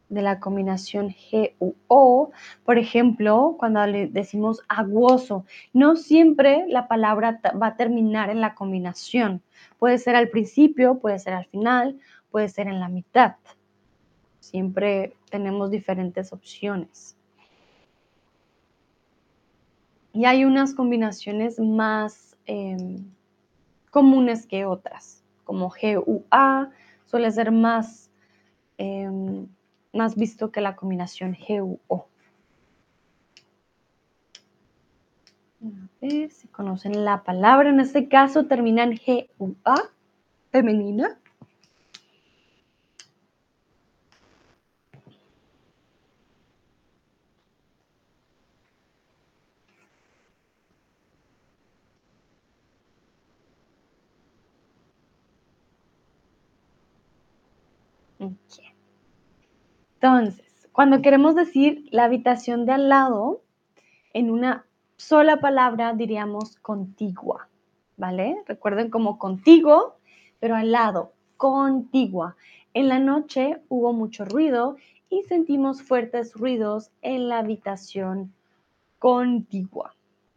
de 0.08 0.22
la 0.22 0.40
combinación 0.40 1.10
G 1.10 1.56
O. 1.88 2.30
Por 2.64 2.78
ejemplo, 2.78 3.56
cuando 3.58 3.84
le 3.88 4.06
decimos 4.06 4.62
aguoso, 4.70 5.46
no 5.74 5.96
siempre 5.96 6.66
la 6.68 6.88
palabra 6.88 7.42
va 7.60 7.66
a 7.66 7.76
terminar 7.78 8.30
en 8.30 8.40
la 8.40 8.54
combinación. 8.54 9.42
Puede 9.80 9.98
ser 9.98 10.16
al 10.16 10.30
principio, 10.30 11.00
puede 11.00 11.18
ser 11.18 11.34
al 11.34 11.46
final, 11.46 12.00
puede 12.30 12.50
ser 12.50 12.68
en 12.68 12.80
la 12.80 12.88
mitad. 12.88 13.38
Siempre 14.40 15.16
tenemos 15.32 15.72
diferentes 15.72 16.34
opciones. 16.34 17.18
Y 20.14 20.26
hay 20.26 20.46
unas 20.46 20.76
combinaciones 20.76 21.60
más 21.60 22.38
em, 22.46 23.04
comunes 23.90 24.46
que 24.46 24.66
otras, 24.66 25.24
como 25.46 25.72
G-U-A, 25.72 26.70
suele 27.12 27.30
ser 27.30 27.52
más, 27.52 28.10
em, 28.78 29.46
más 29.94 30.16
visto 30.16 30.50
que 30.50 30.62
la 30.62 30.78
combinación 30.78 31.36
G-U-O. 31.36 32.08
A 35.62 35.88
ver 36.00 36.32
si 36.32 36.48
conocen 36.48 37.04
la 37.04 37.24
palabra. 37.24 37.70
En 37.70 37.82
este 37.82 38.08
caso 38.08 38.46
terminan 38.46 38.94
G-U-A, 38.94 39.76
femenina. 40.52 41.20
Entonces, 59.96 60.70
cuando 60.72 61.02
queremos 61.02 61.36
decir 61.36 61.88
la 61.92 62.06
habitación 62.06 62.66
de 62.66 62.74
al 62.74 62.90
lado, 62.90 63.42
en 64.14 64.30
una 64.30 64.66
sola 64.98 65.40
palabra 65.40 65.94
diríamos 65.94 66.58
contigua, 66.58 67.50
¿vale? 67.98 68.44
Recuerden 68.46 68.90
como 68.90 69.18
contigo, 69.18 69.96
pero 70.40 70.56
al 70.56 70.72
lado, 70.72 71.14
contigua. 71.38 72.36
En 72.74 72.88
la 72.88 73.00
noche 73.00 73.62
hubo 73.68 73.94
mucho 73.94 74.26
ruido 74.26 74.78
y 75.10 75.24
sentimos 75.24 75.82
fuertes 75.82 76.34
ruidos 76.36 76.92
en 77.02 77.28
la 77.28 77.40
habitación 77.40 78.34
contigua, 79.00 79.96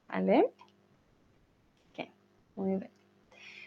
¿vale? 0.09 0.51
Ok, 1.91 2.09
muy 2.57 2.77
bien. 2.77 2.91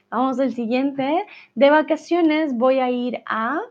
Vamos 0.09 0.39
al 0.39 0.53
siguiente. 0.53 1.25
De 1.55 1.69
vacaciones 1.69 2.57
voy 2.57 2.79
a 2.79 2.89
ir 2.89 3.21
a 3.25 3.61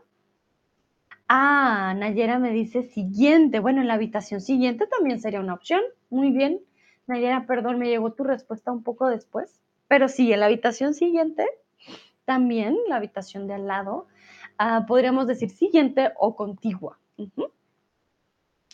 Ah, 1.29 1.93
Nayera 1.97 2.39
me 2.39 2.51
dice 2.51 2.83
siguiente. 2.83 3.59
Bueno, 3.59 3.81
en 3.81 3.87
la 3.87 3.95
habitación 3.95 4.39
siguiente 4.39 4.87
también 4.87 5.19
sería 5.19 5.41
una 5.41 5.53
opción. 5.53 5.81
Muy 6.09 6.31
bien. 6.31 6.61
Nayera, 7.05 7.45
perdón, 7.45 7.79
me 7.79 7.89
llegó 7.89 8.13
tu 8.13 8.23
respuesta 8.23 8.71
un 8.71 8.83
poco 8.83 9.07
después. 9.07 9.59
Pero 9.87 10.07
sí, 10.07 10.31
en 10.31 10.39
la 10.39 10.45
habitación 10.45 10.93
siguiente, 10.93 11.45
también 12.25 12.77
la 12.87 12.97
habitación 12.97 13.47
de 13.47 13.55
al 13.55 13.67
lado, 13.67 14.07
ah, 14.57 14.85
podríamos 14.87 15.27
decir 15.27 15.49
siguiente 15.49 16.11
o 16.17 16.35
contigua. 16.35 16.99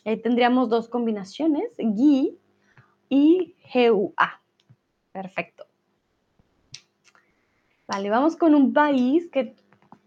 Ahí 0.05 0.17
tendríamos 0.21 0.69
dos 0.69 0.89
combinaciones, 0.89 1.71
GUI 1.77 2.37
y 3.09 3.55
GUA. 3.73 4.41
Perfecto. 5.11 5.65
Vale, 7.87 8.09
vamos 8.09 8.35
con 8.35 8.55
un 8.55 8.73
país 8.73 9.29
que 9.29 9.55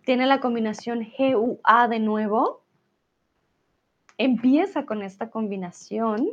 tiene 0.06 0.26
la 0.26 0.38
combinación 0.38 1.04
GUA 1.18 1.88
de 1.88 1.98
nuevo. 1.98 2.62
Empieza 4.18 4.86
con 4.86 5.02
esta 5.02 5.30
combinación. 5.30 6.28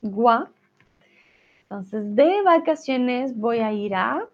GUA. 0.00 0.50
Entonces, 1.64 2.16
de 2.16 2.40
vacaciones 2.42 3.36
voy 3.36 3.58
a 3.58 3.74
ir 3.74 3.94
a... 3.94 4.26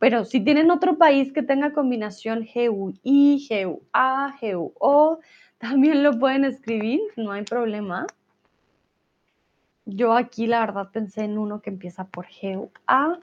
Pero 0.00 0.24
si 0.24 0.40
tienen 0.40 0.72
otro 0.72 0.98
país 0.98 1.32
que 1.32 1.44
tenga 1.44 1.72
combinación 1.72 2.44
GUI, 2.44 3.46
GUA, 3.48 4.36
GUO, 4.42 5.20
también 5.58 6.02
lo 6.02 6.18
pueden 6.18 6.44
escribir, 6.44 7.00
no 7.16 7.30
hay 7.30 7.44
problema. 7.44 8.08
Yo 9.86 10.14
aquí 10.14 10.48
la 10.48 10.58
verdad 10.58 10.90
pensé 10.92 11.22
en 11.22 11.38
uno 11.38 11.62
que 11.62 11.70
empieza 11.70 12.04
por 12.04 12.26
GUA. 12.26 13.20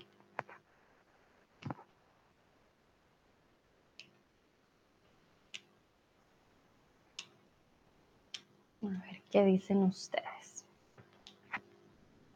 A 8.92 9.06
ver, 9.06 9.22
¿qué 9.30 9.46
dicen 9.46 9.84
ustedes? 9.84 10.66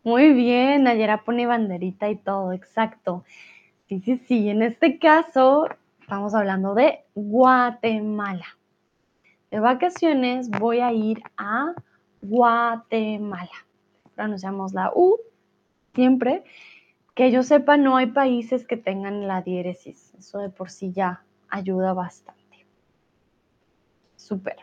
Muy 0.03 0.33
bien, 0.33 0.83
Nayera 0.83 1.23
pone 1.23 1.47
banderita 1.47 2.09
y 2.09 2.15
todo, 2.15 2.53
exacto. 2.53 3.25
Sí, 3.87 3.99
sí, 3.99 4.17
sí, 4.17 4.49
en 4.49 4.61
este 4.61 4.99
caso 4.99 5.67
estamos 5.99 6.33
hablando 6.33 6.75
de 6.75 7.03
Guatemala. 7.15 8.45
De 9.51 9.59
vacaciones 9.59 10.49
voy 10.49 10.79
a 10.79 10.93
ir 10.93 11.21
a 11.37 11.73
Guatemala. 12.21 13.65
Pronunciamos 14.15 14.73
la 14.73 14.91
U 14.95 15.17
siempre. 15.93 16.43
Que 17.15 17.31
yo 17.31 17.43
sepa, 17.43 17.77
no 17.77 17.95
hay 17.95 18.07
países 18.07 18.67
que 18.67 18.77
tengan 18.77 19.27
la 19.27 19.41
diéresis. 19.41 20.13
Eso 20.17 20.39
de 20.39 20.49
por 20.49 20.69
sí 20.69 20.91
ya 20.91 21.23
ayuda 21.49 21.93
bastante. 21.93 22.65
Súper. 24.15 24.57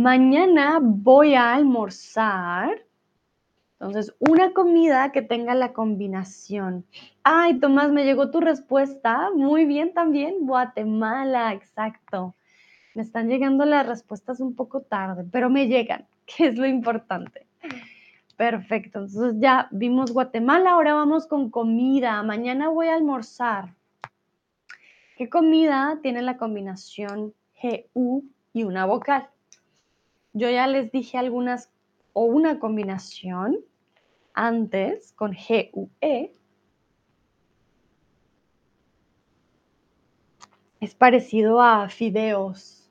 Mañana 0.00 0.78
voy 0.80 1.34
a 1.34 1.52
almorzar. 1.52 2.86
Entonces, 3.72 4.14
una 4.18 4.54
comida 4.54 5.12
que 5.12 5.20
tenga 5.20 5.54
la 5.54 5.74
combinación. 5.74 6.86
Ay, 7.22 7.60
Tomás, 7.60 7.92
me 7.92 8.06
llegó 8.06 8.30
tu 8.30 8.40
respuesta. 8.40 9.28
Muy 9.36 9.66
bien 9.66 9.92
también. 9.92 10.46
Guatemala, 10.46 11.52
exacto. 11.52 12.34
Me 12.94 13.02
están 13.02 13.28
llegando 13.28 13.66
las 13.66 13.86
respuestas 13.86 14.40
un 14.40 14.54
poco 14.54 14.80
tarde, 14.80 15.26
pero 15.30 15.50
me 15.50 15.68
llegan, 15.68 16.06
que 16.24 16.46
es 16.46 16.56
lo 16.56 16.64
importante. 16.64 17.46
Perfecto, 18.38 19.00
entonces 19.00 19.34
ya 19.38 19.68
vimos 19.70 20.14
Guatemala, 20.14 20.70
ahora 20.70 20.94
vamos 20.94 21.26
con 21.26 21.50
comida. 21.50 22.22
Mañana 22.22 22.70
voy 22.70 22.86
a 22.86 22.94
almorzar. 22.94 23.74
¿Qué 25.18 25.28
comida 25.28 25.98
tiene 26.02 26.22
la 26.22 26.38
combinación 26.38 27.34
GU 27.62 28.24
y 28.54 28.62
una 28.62 28.86
vocal? 28.86 29.28
Yo 30.32 30.48
ya 30.48 30.66
les 30.66 30.92
dije 30.92 31.18
algunas 31.18 31.70
o 32.12 32.24
una 32.24 32.58
combinación 32.58 33.58
antes 34.32 35.12
con 35.12 35.32
G-U-E. 35.32 36.32
Es 40.80 40.94
parecido 40.94 41.60
a 41.60 41.88
fideos. 41.88 42.90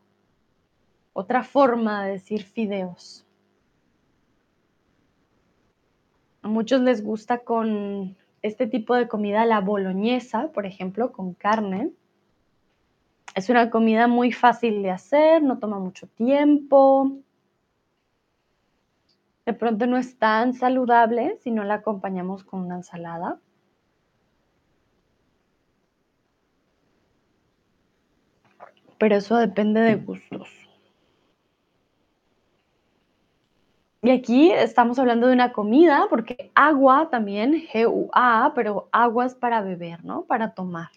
Otra 1.13 1.43
forma 1.43 2.05
de 2.05 2.11
decir 2.11 2.43
fideos. 2.43 3.25
A 6.41 6.47
muchos 6.47 6.81
les 6.81 7.03
gusta 7.03 7.39
con 7.39 8.15
este 8.41 8.67
tipo 8.67 8.95
de 8.95 9.07
comida 9.07 9.45
la 9.45 9.59
boloñesa, 9.59 10.51
por 10.51 10.65
ejemplo, 10.65 11.11
con 11.11 11.33
carne. 11.33 11.91
Es 13.35 13.49
una 13.49 13.69
comida 13.69 14.07
muy 14.07 14.31
fácil 14.31 14.81
de 14.83 14.91
hacer, 14.91 15.41
no 15.41 15.59
toma 15.59 15.79
mucho 15.79 16.07
tiempo, 16.07 17.17
de 19.49 19.53
pronto 19.55 19.87
no 19.87 19.97
es 19.97 20.19
tan 20.19 20.53
saludable 20.53 21.39
si 21.39 21.49
no 21.49 21.63
la 21.63 21.73
acompañamos 21.75 22.43
con 22.43 22.61
una 22.61 22.75
ensalada. 22.75 23.39
Pero 28.99 29.15
eso 29.15 29.37
depende 29.37 29.81
de 29.81 29.95
gustos. 29.95 30.47
Y 34.03 34.11
aquí 34.11 34.51
estamos 34.51 34.99
hablando 34.99 35.25
de 35.25 35.33
una 35.33 35.51
comida, 35.51 36.05
porque 36.11 36.51
agua 36.53 37.09
también, 37.09 37.53
G-U-A, 37.73 38.51
pero 38.53 38.87
agua 38.91 39.25
es 39.25 39.33
para 39.33 39.61
beber, 39.61 40.05
¿no? 40.05 40.25
Para 40.25 40.53
tomar. 40.53 40.89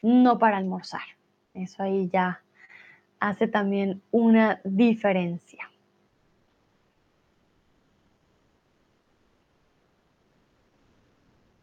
no 0.00 0.38
para 0.38 0.56
almorzar. 0.56 1.02
Eso 1.52 1.82
ahí 1.82 2.08
ya 2.10 2.40
hace 3.20 3.48
también 3.48 4.00
una 4.12 4.62
diferencia. 4.64 5.67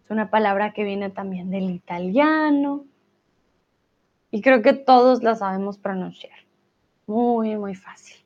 Es 0.06 0.12
una 0.12 0.30
palabra 0.30 0.72
que 0.72 0.84
viene 0.84 1.10
también 1.10 1.50
del 1.50 1.72
italiano 1.72 2.86
y 4.30 4.42
creo 4.42 4.62
que 4.62 4.74
todos 4.74 5.24
la 5.24 5.36
sabemos 5.36 5.80
pronunciar. 5.80 6.38
Muy, 7.08 7.58
muy 7.58 7.74
fácil. 7.74 8.18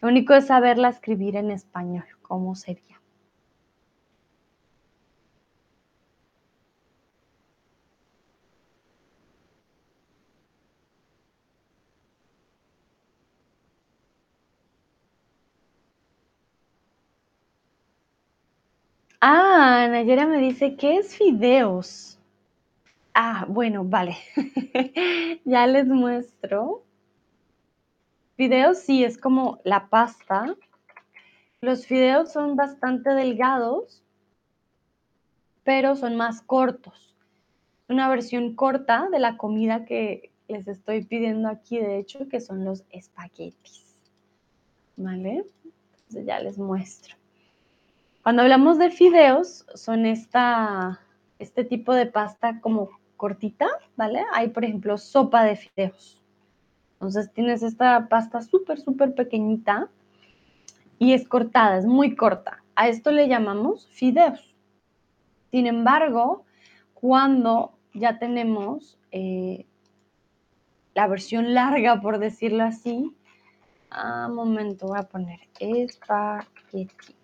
Lo 0.00 0.08
único 0.08 0.32
es 0.32 0.46
saberla 0.46 0.88
escribir 0.88 1.36
en 1.36 1.50
español, 1.50 2.06
cómo 2.22 2.54
sería. 2.54 2.89
Ah, 19.22 19.86
Nayera 19.90 20.26
me 20.26 20.38
dice, 20.38 20.76
¿qué 20.76 20.96
es 20.96 21.14
fideos? 21.14 22.18
Ah, 23.12 23.44
bueno, 23.46 23.84
vale. 23.84 24.16
ya 25.44 25.66
les 25.66 25.86
muestro. 25.86 26.84
Fideos 28.36 28.78
sí 28.78 29.04
es 29.04 29.18
como 29.18 29.60
la 29.62 29.90
pasta. 29.90 30.56
Los 31.60 31.86
fideos 31.86 32.32
son 32.32 32.56
bastante 32.56 33.10
delgados, 33.10 34.02
pero 35.64 35.96
son 35.96 36.16
más 36.16 36.40
cortos. 36.40 37.14
Una 37.90 38.08
versión 38.08 38.54
corta 38.54 39.10
de 39.12 39.18
la 39.18 39.36
comida 39.36 39.84
que 39.84 40.32
les 40.48 40.66
estoy 40.66 41.04
pidiendo 41.04 41.50
aquí, 41.50 41.78
de 41.78 41.98
hecho, 41.98 42.26
que 42.30 42.40
son 42.40 42.64
los 42.64 42.84
espaguetis. 42.88 43.84
¿Vale? 44.96 45.44
Entonces 45.64 46.24
ya 46.24 46.40
les 46.40 46.56
muestro. 46.56 47.19
Cuando 48.30 48.42
hablamos 48.44 48.78
de 48.78 48.92
fideos, 48.92 49.66
son 49.74 50.06
esta, 50.06 51.00
este 51.40 51.64
tipo 51.64 51.92
de 51.92 52.06
pasta 52.06 52.60
como 52.60 52.90
cortita, 53.16 53.66
¿vale? 53.96 54.22
Hay, 54.32 54.50
por 54.50 54.64
ejemplo, 54.64 54.98
sopa 54.98 55.42
de 55.42 55.56
fideos. 55.56 56.22
Entonces 56.92 57.32
tienes 57.32 57.64
esta 57.64 58.06
pasta 58.08 58.40
súper, 58.42 58.78
súper 58.78 59.16
pequeñita 59.16 59.88
y 61.00 61.12
es 61.12 61.26
cortada, 61.26 61.76
es 61.76 61.86
muy 61.86 62.14
corta. 62.14 62.62
A 62.76 62.86
esto 62.86 63.10
le 63.10 63.26
llamamos 63.26 63.88
fideos. 63.88 64.54
Sin 65.50 65.66
embargo, 65.66 66.44
cuando 66.94 67.72
ya 67.94 68.20
tenemos 68.20 68.96
eh, 69.10 69.66
la 70.94 71.08
versión 71.08 71.52
larga, 71.52 72.00
por 72.00 72.20
decirlo 72.20 72.62
así, 72.62 73.12
a 73.90 74.26
ah, 74.26 74.28
momento 74.28 74.86
voy 74.86 75.00
a 75.00 75.08
poner 75.08 75.40
espagueti. 75.58 77.19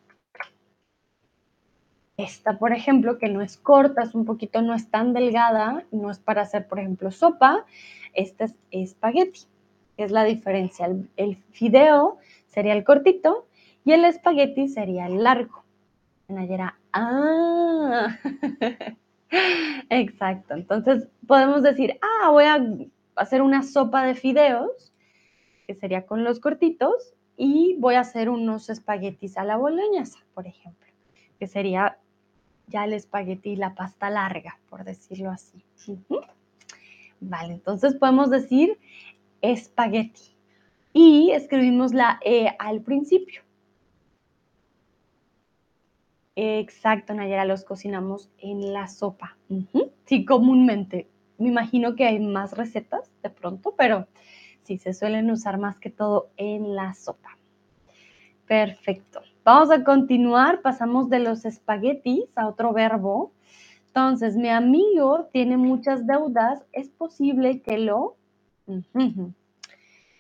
Esta, 2.17 2.59
por 2.59 2.73
ejemplo, 2.73 3.19
que 3.19 3.29
no 3.29 3.43
es 3.43 3.59
corta, 3.59 4.03
es 4.03 4.15
un 4.15 4.25
poquito, 4.25 4.63
no 4.63 4.75
es 4.75 4.89
tan 4.91 5.13
delgada, 5.13 5.85
no 5.91 6.11
es 6.11 6.19
para 6.19 6.43
hacer, 6.43 6.67
por 6.67 6.79
ejemplo, 6.79 7.11
sopa. 7.11 7.67
Esta 8.15 8.45
es 8.45 8.55
espagueti. 8.71 9.41
Es 9.99 10.11
la 10.11 10.25
diferencia. 10.25 10.89
El, 11.17 11.37
fideo 11.53 12.19
sería 12.47 12.73
el 12.73 12.85
cortito 12.85 13.47
y 13.85 13.93
el 13.93 14.05
espagueti 14.05 14.69
sería 14.69 15.07
el 15.07 15.23
largo. 15.23 15.65
Nayera, 16.29 16.79
ah, 16.93 18.19
exacto. 19.91 20.55
Entonces 20.55 21.09
podemos 21.27 21.63
decir, 21.63 21.99
ah, 22.01 22.31
voy 22.31 22.45
a 22.45 22.67
hacer 23.17 23.43
una 23.43 23.63
sopa 23.63 24.05
de 24.05 24.15
fideos, 24.15 24.93
que 25.67 25.75
sería 25.75 26.07
con 26.07 26.25
los 26.25 26.41
cortitos, 26.41 27.15
y 27.37 27.77
voy 27.79 27.97
a 27.97 28.01
hacer 28.01 28.31
unos 28.31 28.71
espaguetis 28.71 29.37
a 29.37 29.45
la 29.45 29.57
boloñesa, 29.57 30.19
por 30.35 30.47
ejemplo, 30.47 30.87
que 31.39 31.47
sería 31.47 31.99
ya 32.67 32.85
el 32.85 32.93
espagueti, 32.93 33.57
la 33.57 33.75
pasta 33.75 34.11
larga, 34.11 34.59
por 34.69 34.85
decirlo 34.85 35.31
así. 35.31 35.63
Vale, 37.21 37.55
entonces 37.55 37.95
podemos 37.95 38.31
decir 38.31 38.79
espagueti. 39.41 40.35
Y 40.93 41.31
escribimos 41.33 41.93
la 41.93 42.19
E 42.25 42.49
al 42.59 42.81
principio. 42.81 43.43
Exacto, 46.35 47.15
Nayara, 47.15 47.45
los 47.45 47.65
cocinamos 47.65 48.31
en 48.39 48.73
la 48.73 48.89
sopa. 48.89 49.37
Sí, 50.05 50.25
comúnmente. 50.25 51.09
Me 51.39 51.49
imagino 51.49 51.97
que 51.97 52.07
hay 52.07 52.19
más 52.19 52.57
recetas 52.57 53.11
de 53.23 53.31
pronto, 53.31 53.75
pero 53.77 54.07
sí, 54.65 54.79
se 54.79 54.95
suelen 54.95 55.31
usar 55.31 55.59
más 55.59 55.79
que 55.79 55.91
todo 55.91 56.31
en 56.37 56.75
la 56.75 56.95
sopa. 56.95 57.39
Perfecto. 58.47 59.23
Vamos 59.47 59.71
a 59.71 59.85
continuar, 59.85 60.61
pasamos 60.61 61.09
de 61.09 61.21
los 61.21 61.45
espaguetis 61.45 62.25
a 62.35 62.49
otro 62.49 62.73
verbo. 62.73 63.31
Entonces, 63.87 64.35
mi 64.35 64.49
amigo 64.49 65.29
tiene 65.33 65.57
muchas 65.57 66.05
deudas, 66.05 66.67
es 66.73 66.89
posible 66.89 67.63
que 67.63 67.79
lo... 67.79 68.17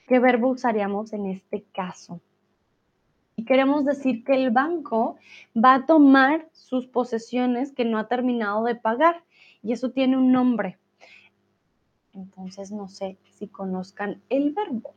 ¿Qué 0.07 0.20
verbo 0.20 0.51
usaríamos 0.51 1.12
en 1.12 1.27
este 1.27 1.64
caso? 1.74 2.20
Y 3.35 3.45
queremos 3.45 3.85
decir 3.85 4.22
que 4.22 4.35
el 4.35 4.53
banco 4.53 5.16
va 5.57 5.74
a 5.74 5.87
tomar 5.87 6.49
sus 6.53 6.87
posesiones 6.87 7.72
que 7.72 7.85
no 7.85 7.99
ha 7.99 8.07
terminado 8.07 8.62
de 8.62 8.77
pagar 8.77 9.24
y 9.61 9.72
eso 9.72 9.91
tiene 9.91 10.16
un 10.16 10.31
nombre. 10.31 10.79
Entonces, 12.14 12.70
no 12.70 12.87
sé 12.87 13.18
si 13.31 13.49
conozcan 13.49 14.22
el 14.29 14.53
verbo. 14.53 14.95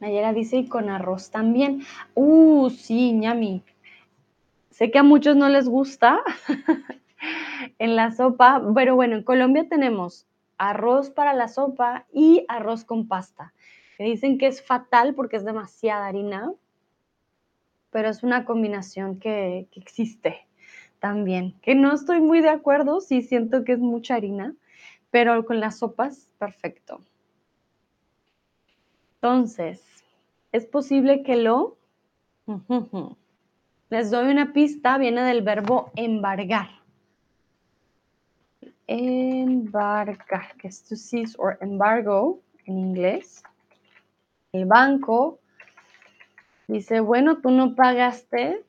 Nayera 0.00 0.32
dice, 0.32 0.58
y 0.58 0.68
con 0.68 0.90
arroz 0.90 1.30
también. 1.30 1.82
Uh, 2.14 2.70
sí, 2.70 3.12
ñami. 3.12 3.62
Sé 4.70 4.90
que 4.90 4.98
a 4.98 5.02
muchos 5.02 5.36
no 5.36 5.48
les 5.48 5.68
gusta 5.68 6.20
en 7.78 7.96
la 7.96 8.12
sopa, 8.12 8.62
pero 8.74 8.94
bueno, 8.94 9.16
en 9.16 9.22
Colombia 9.22 9.66
tenemos 9.68 10.26
arroz 10.58 11.10
para 11.10 11.32
la 11.32 11.48
sopa 11.48 12.04
y 12.12 12.44
arroz 12.48 12.84
con 12.84 13.08
pasta. 13.08 13.54
Que 13.96 14.04
dicen 14.04 14.36
que 14.36 14.46
es 14.46 14.62
fatal 14.62 15.14
porque 15.14 15.36
es 15.36 15.44
demasiada 15.44 16.06
harina, 16.06 16.52
pero 17.90 18.10
es 18.10 18.22
una 18.22 18.44
combinación 18.44 19.18
que, 19.18 19.66
que 19.70 19.80
existe 19.80 20.46
también. 20.98 21.54
Que 21.62 21.74
no 21.74 21.94
estoy 21.94 22.20
muy 22.20 22.42
de 22.42 22.50
acuerdo, 22.50 23.00
sí 23.00 23.22
siento 23.22 23.64
que 23.64 23.72
es 23.72 23.78
mucha 23.78 24.16
harina, 24.16 24.54
pero 25.10 25.46
con 25.46 25.60
las 25.60 25.78
sopas, 25.78 26.28
perfecto. 26.38 27.00
Entonces, 29.26 29.82
es 30.52 30.66
posible 30.66 31.24
que 31.24 31.34
lo... 31.34 31.76
Les 33.90 34.10
doy 34.12 34.30
una 34.30 34.52
pista, 34.52 34.98
viene 34.98 35.24
del 35.24 35.42
verbo 35.42 35.90
embargar. 35.96 36.68
Embargar, 38.86 40.54
que 40.56 40.68
es 40.68 40.84
to 40.84 40.94
seize 40.94 41.34
or 41.38 41.58
embargo 41.60 42.38
en 42.66 42.78
inglés. 42.78 43.42
El 44.52 44.66
banco 44.66 45.40
dice, 46.68 47.00
bueno, 47.00 47.38
tú 47.38 47.50
no 47.50 47.74
pagaste 47.74 48.64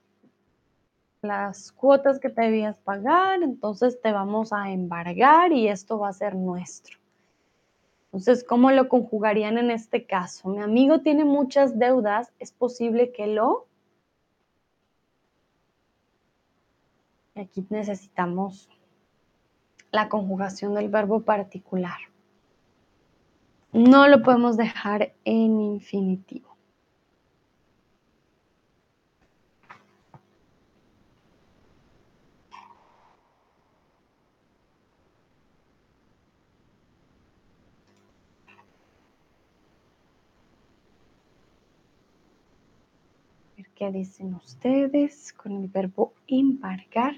las 1.21 1.71
cuotas 1.71 2.19
que 2.19 2.29
debías 2.29 2.79
pagar, 2.79 3.43
entonces 3.43 4.01
te 4.01 4.11
vamos 4.11 4.51
a 4.51 4.71
embargar 4.71 5.51
y 5.51 5.67
esto 5.67 5.99
va 5.99 6.09
a 6.09 6.13
ser 6.13 6.33
nuestro. 6.33 6.97
Entonces, 8.07 8.43
¿cómo 8.43 8.71
lo 8.71 8.87
conjugarían 8.87 9.57
en 9.57 9.69
este 9.69 10.05
caso? 10.05 10.49
Mi 10.49 10.59
amigo 10.59 11.01
tiene 11.01 11.25
muchas 11.25 11.77
deudas, 11.77 12.31
es 12.39 12.51
posible 12.51 13.11
que 13.11 13.27
lo... 13.27 13.67
Aquí 17.35 17.65
necesitamos 17.69 18.69
la 19.91 20.09
conjugación 20.09 20.73
del 20.73 20.89
verbo 20.89 21.21
particular. 21.21 21.99
No 23.73 24.07
lo 24.07 24.23
podemos 24.23 24.57
dejar 24.57 25.13
en 25.23 25.59
infinitivo. 25.59 26.46
¿Qué 43.77 43.91
dicen 43.91 44.33
ustedes 44.33 45.31
con 45.33 45.51
el 45.51 45.67
verbo 45.67 46.11
embargar? 46.25 47.13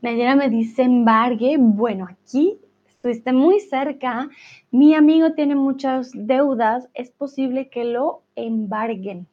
Nayera 0.00 0.36
me 0.36 0.48
dice 0.48 0.82
embargue. 0.84 1.56
Bueno, 1.58 2.06
aquí 2.08 2.60
estuviste 2.86 3.32
muy 3.32 3.58
cerca. 3.58 4.30
Mi 4.70 4.94
amigo 4.94 5.32
tiene 5.32 5.56
muchas 5.56 6.12
deudas, 6.14 6.88
es 6.94 7.10
posible 7.10 7.68
que 7.70 7.82
lo 7.82 8.22
embarguen, 8.36 9.26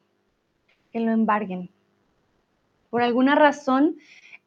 que 0.92 1.00
lo 1.00 1.12
embarguen. 1.12 1.70
Por 2.90 3.04
alguna 3.04 3.36
razón, 3.36 3.98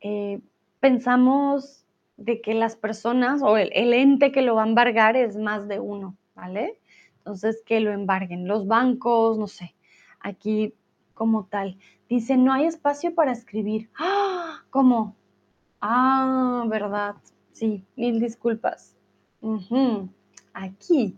eh, 0.01 0.41
pensamos 0.81 1.87
de 2.19 2.41
que 2.41 2.53
las 2.53 2.77
personas 2.77 3.41
o 3.43 3.57
el, 3.57 3.71
ente 3.73 4.33
que 4.33 4.43
lo 4.43 4.57
va 4.57 4.65
a 4.65 4.69
embargar 4.69 5.17
es 5.17 5.37
más 5.37 5.69
de 5.69 5.81
uno, 5.81 6.17
¿vale? 6.35 6.79
Entonces, 7.19 7.63
que 7.65 7.81
lo 7.81 7.93
embarguen. 7.93 8.49
Los 8.49 8.67
bancos, 8.67 9.39
no 9.39 9.47
sé, 9.47 9.75
aquí 10.21 10.75
como 11.15 11.47
tal. 11.47 11.79
Dice, 12.09 12.37
no 12.37 12.53
hay 12.53 12.67
espacio 12.67 13.15
para 13.15 13.33
escribir. 13.33 13.89
¡Ah! 13.99 14.63
¿Cómo? 14.71 15.17
Ah, 15.81 16.65
verdad. 16.69 17.15
Sí, 17.53 17.85
mil 17.97 18.21
disculpas. 18.21 18.97
Aquí. 20.53 21.17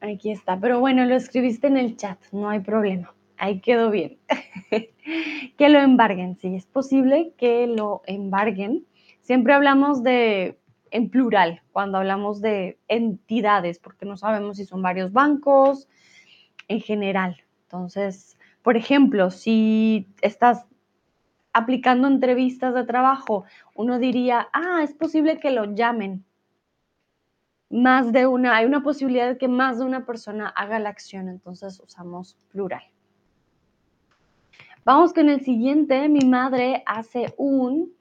Aquí 0.00 0.32
está. 0.32 0.58
Pero 0.58 0.80
bueno, 0.80 1.04
lo 1.04 1.14
escribiste 1.14 1.68
en 1.68 1.76
el 1.76 1.96
chat, 1.96 2.18
no 2.32 2.48
hay 2.48 2.60
problema. 2.60 3.14
Ahí 3.36 3.60
quedó 3.60 3.90
bien. 3.90 4.18
que 5.58 5.68
lo 5.68 5.78
embarguen, 5.78 6.36
sí, 6.36 6.54
es 6.54 6.66
posible 6.66 7.32
que 7.36 7.66
lo 7.66 8.02
embarguen. 8.06 8.86
Siempre 9.20 9.54
hablamos 9.54 10.02
de 10.02 10.58
en 10.94 11.10
plural 11.10 11.60
cuando 11.72 11.98
hablamos 11.98 12.40
de 12.40 12.78
entidades, 12.86 13.80
porque 13.80 14.06
no 14.06 14.16
sabemos 14.16 14.58
si 14.58 14.64
son 14.64 14.80
varios 14.80 15.12
bancos 15.12 15.88
en 16.68 16.80
general. 16.80 17.36
Entonces, 17.64 18.38
por 18.62 18.76
ejemplo, 18.76 19.30
si 19.32 20.08
estás 20.22 20.66
aplicando 21.52 22.06
entrevistas 22.06 22.74
de 22.74 22.84
trabajo, 22.84 23.44
uno 23.74 23.98
diría, 23.98 24.48
ah, 24.52 24.82
es 24.84 24.94
posible 24.94 25.40
que 25.40 25.50
lo 25.50 25.74
llamen. 25.74 26.24
Más 27.70 28.12
de 28.12 28.28
una, 28.28 28.56
hay 28.56 28.64
una 28.64 28.84
posibilidad 28.84 29.28
de 29.28 29.38
que 29.38 29.48
más 29.48 29.80
de 29.80 29.84
una 29.84 30.06
persona 30.06 30.48
haga 30.48 30.78
la 30.78 30.90
acción, 30.90 31.28
entonces 31.28 31.80
usamos 31.80 32.36
plural. 32.50 32.84
Vamos 34.84 35.14
con 35.14 35.30
el 35.30 35.40
siguiente. 35.42 36.10
Mi 36.10 36.26
madre 36.26 36.82
hace 36.84 37.32
un 37.38 37.94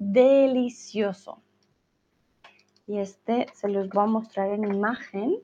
delicioso. 0.00 1.40
Y 2.88 2.98
este 2.98 3.46
se 3.54 3.68
los 3.68 3.88
voy 3.90 4.02
a 4.02 4.06
mostrar 4.06 4.50
en 4.50 4.64
imagen. 4.64 5.36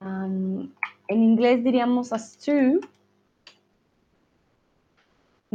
en 0.00 0.72
inglés 1.08 1.62
diríamos 1.62 2.12
a 2.14 2.18
stew. 2.18 2.80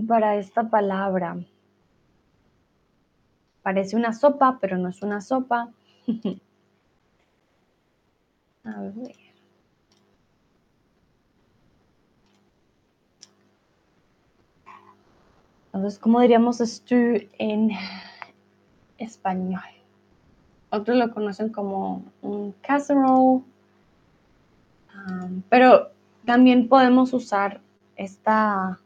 Para 0.08 0.36
esta 0.36 0.70
palabra. 0.70 1.36
Parece 3.64 3.96
una 3.96 4.14
sopa, 4.14 4.60
pero 4.62 4.78
no 4.78 4.90
es 4.90 5.02
una 5.02 5.20
sopa. 5.20 5.74
a 8.64 8.82
ver. 8.82 9.27
Entonces, 15.78 16.00
¿cómo 16.00 16.22
diríamos 16.22 16.58
stew 16.58 17.28
en 17.38 17.70
español? 18.98 19.62
Otros 20.72 20.98
lo 20.98 21.14
conocen 21.14 21.50
como 21.50 22.04
un 22.24 22.52
casserole 22.62 23.44
pero 25.50 25.92
también 26.26 26.68
podemos 26.68 27.14
usar 27.14 27.62
esta, 27.96 28.80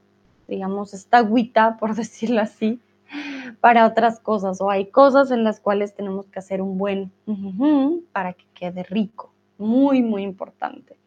digamos, 0.49 0.93
esta 0.93 1.19
agüita, 1.19 1.77
por 1.79 1.95
decirlo 1.95 2.41
así, 2.41 2.81
para 3.61 3.87
otras 3.87 4.19
cosas. 4.19 4.59
O 4.59 4.69
hay 4.69 4.87
cosas 4.87 5.31
en 5.31 5.45
las 5.45 5.61
cuales 5.61 5.95
tenemos 5.95 6.27
que 6.27 6.39
hacer 6.39 6.61
un 6.61 6.77
buen 6.77 7.09
para 8.11 8.33
que 8.33 8.45
quede 8.53 8.83
rico. 8.83 9.31
Muy, 9.57 10.01
muy 10.01 10.23
importante. 10.23 10.97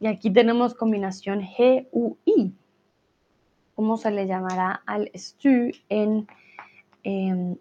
Y 0.00 0.06
aquí 0.06 0.30
tenemos 0.30 0.74
combinación 0.74 1.40
G-U-I. 1.40 2.52
¿Cómo 3.74 3.96
se 3.96 4.10
le 4.10 4.26
llamará 4.26 4.82
al 4.86 5.10
stew 5.14 5.72
en 5.88 6.26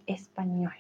español? 0.05 0.73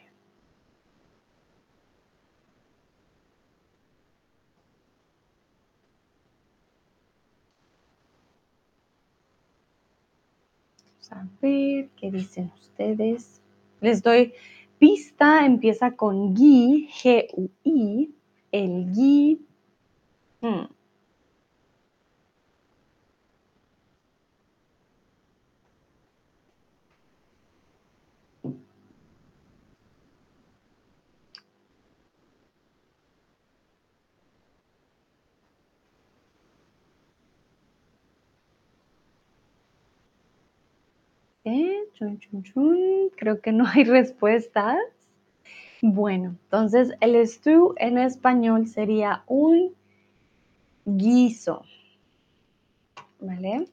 a 11.11 11.27
ver 11.41 11.89
qué 11.97 12.11
dicen 12.11 12.51
ustedes. 12.59 13.41
Les 13.81 14.01
doy 14.01 14.33
pista, 14.79 15.45
empieza 15.45 15.91
con 15.91 16.33
GUI, 16.33 16.89
G-U-I, 16.91 18.13
el 18.51 18.93
GUI. 18.93 19.45
Hmm. 20.41 20.65
Creo 43.15 43.41
que 43.41 43.51
no 43.51 43.65
hay 43.67 43.83
respuestas. 43.85 44.77
Bueno, 45.81 46.35
entonces 46.43 46.93
el 46.99 47.27
stew 47.27 47.73
en 47.77 47.97
español 47.97 48.67
sería 48.67 49.23
un 49.27 49.73
guiso. 50.85 51.63
¿Vale? 53.19 53.67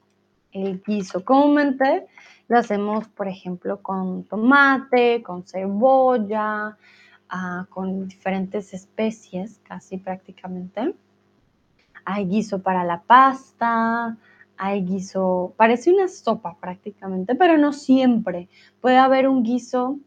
El 0.52 0.82
guiso. 0.82 1.24
Comúnmente 1.24 2.06
lo 2.48 2.58
hacemos, 2.58 3.08
por 3.08 3.28
ejemplo, 3.28 3.82
con 3.82 4.24
tomate, 4.24 5.22
con 5.22 5.44
cebolla, 5.46 6.76
ah, 7.28 7.66
con 7.68 8.08
diferentes 8.08 8.72
especies, 8.72 9.60
casi 9.62 9.98
prácticamente. 9.98 10.94
Hay 12.04 12.26
guiso 12.26 12.62
para 12.62 12.84
la 12.84 13.02
pasta, 13.02 14.16
hay 14.58 14.84
guiso, 14.84 15.54
parece 15.56 15.92
una 15.92 16.08
sopa 16.08 16.56
prácticamente, 16.60 17.34
pero 17.34 17.56
no 17.56 17.72
siempre. 17.72 18.48
Puede 18.80 18.98
haber 18.98 19.28
un 19.28 19.44
guiso 19.44 19.98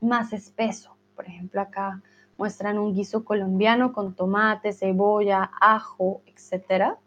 más 0.00 0.32
espeso. 0.32 0.96
Por 1.14 1.26
ejemplo, 1.26 1.60
acá 1.60 2.02
muestran 2.38 2.78
un 2.78 2.94
guiso 2.94 3.24
colombiano 3.24 3.92
con 3.92 4.14
tomate, 4.14 4.72
cebolla, 4.72 5.50
ajo, 5.60 6.22
etcétera, 6.26 6.98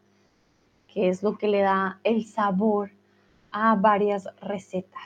que 0.88 1.10
es 1.10 1.24
lo 1.24 1.38
que 1.38 1.48
le 1.48 1.62
da 1.62 2.00
el 2.04 2.26
sabor 2.26 2.92
a 3.52 3.76
varias 3.76 4.30
recetas. 4.42 5.02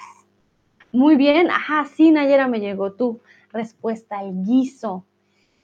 Muy 0.91 1.15
bien, 1.15 1.49
ajá, 1.49 1.85
sí, 1.85 2.11
Nayera 2.11 2.47
me 2.47 2.59
llegó 2.59 2.91
tu 2.91 3.21
respuesta, 3.51 4.21
el 4.21 4.43
guiso. 4.43 5.05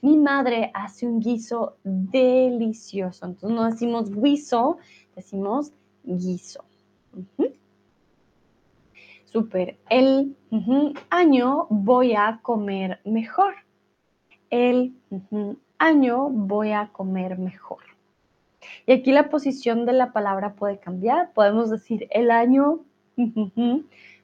Mi 0.00 0.16
madre 0.16 0.70
hace 0.74 1.06
un 1.06 1.20
guiso 1.20 1.76
delicioso. 1.84 3.26
Entonces 3.26 3.50
no 3.50 3.64
decimos 3.64 4.10
guiso, 4.10 4.78
decimos 5.14 5.72
guiso. 6.04 6.64
Super. 9.24 9.76
El 9.90 10.36
año 11.10 11.66
voy 11.70 12.14
a 12.14 12.40
comer 12.42 13.00
mejor. 13.04 13.54
El 14.50 14.94
año 15.78 16.30
voy 16.30 16.72
a 16.72 16.88
comer 16.92 17.38
mejor. 17.38 17.82
Y 18.86 18.92
aquí 18.92 19.12
la 19.12 19.28
posición 19.28 19.86
de 19.86 19.92
la 19.92 20.12
palabra 20.12 20.54
puede 20.54 20.78
cambiar. 20.78 21.32
Podemos 21.32 21.70
decir 21.70 22.08
el 22.10 22.30
año 22.30 22.80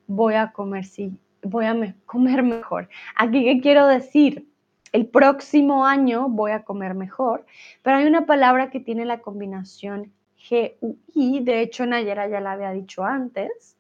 voy 0.07 0.35
a 0.35 0.53
comer, 0.53 0.85
sí, 0.85 1.19
voy 1.43 1.67
a 1.67 1.95
comer 2.07 2.43
mejor. 2.43 2.89
Aquí, 3.17 3.45
¿qué 3.45 3.61
quiero 3.61 3.87
decir? 3.87 4.49
El 4.93 5.07
próximo 5.07 5.87
año 5.87 6.29
voy 6.29 6.53
a 6.53 6.63
comer 6.63 6.95
mejor, 6.95 7.45
pero 7.83 7.97
hay 7.97 8.07
una 8.07 8.27
palabra 8.27 8.71
que 8.71 8.79
tiene 8.79 9.05
la 9.05 9.21
combinación 9.21 10.13
G-U-I, 10.49 11.41
de 11.41 11.61
hecho 11.63 11.87
Nayera 11.87 12.29
ya 12.29 12.41
la 12.41 12.53
había 12.53 12.71
dicho 12.73 13.05
antes, 13.05 13.77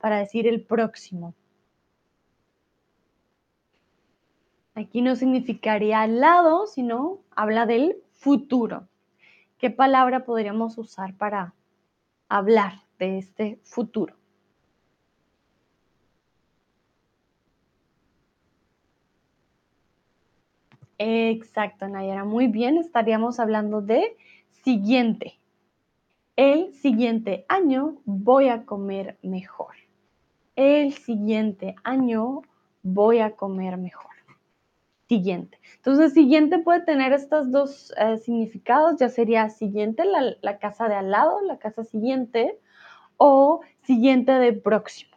para 0.00 0.18
decir 0.18 0.46
el 0.46 0.62
próximo. 0.62 1.34
Aquí 4.74 5.00
no 5.00 5.16
significaría 5.16 6.02
al 6.02 6.20
lado, 6.20 6.66
sino 6.66 7.20
habla 7.34 7.64
del 7.66 7.96
futuro. 8.12 8.88
¿Qué 9.58 9.70
palabra 9.70 10.24
podríamos 10.24 10.76
usar 10.76 11.14
para 11.14 11.54
hablar 12.28 12.82
de 12.98 13.18
este 13.18 13.58
futuro? 13.62 14.14
Exacto, 20.98 21.88
Nayara. 21.88 22.24
Muy 22.24 22.48
bien, 22.48 22.78
estaríamos 22.78 23.38
hablando 23.40 23.80
de 23.80 24.16
siguiente. 24.62 25.38
El 26.36 26.74
siguiente 26.74 27.46
año 27.48 27.96
voy 28.04 28.48
a 28.48 28.66
comer 28.66 29.16
mejor. 29.22 29.74
El 30.54 30.92
siguiente 30.92 31.76
año 31.82 32.42
voy 32.82 33.20
a 33.20 33.30
comer 33.30 33.78
mejor. 33.78 34.10
Siguiente. 35.08 35.58
Entonces, 35.76 36.12
siguiente 36.12 36.58
puede 36.58 36.80
tener 36.80 37.14
estos 37.14 37.50
dos 37.50 37.94
eh, 37.96 38.18
significados, 38.18 38.96
ya 38.98 39.08
sería 39.08 39.48
siguiente, 39.48 40.04
la, 40.04 40.36
la 40.42 40.58
casa 40.58 40.88
de 40.88 40.96
al 40.96 41.10
lado, 41.10 41.40
la 41.40 41.58
casa 41.58 41.84
siguiente, 41.84 42.60
o 43.16 43.62
siguiente 43.84 44.32
de 44.32 44.52
próximo. 44.52 45.16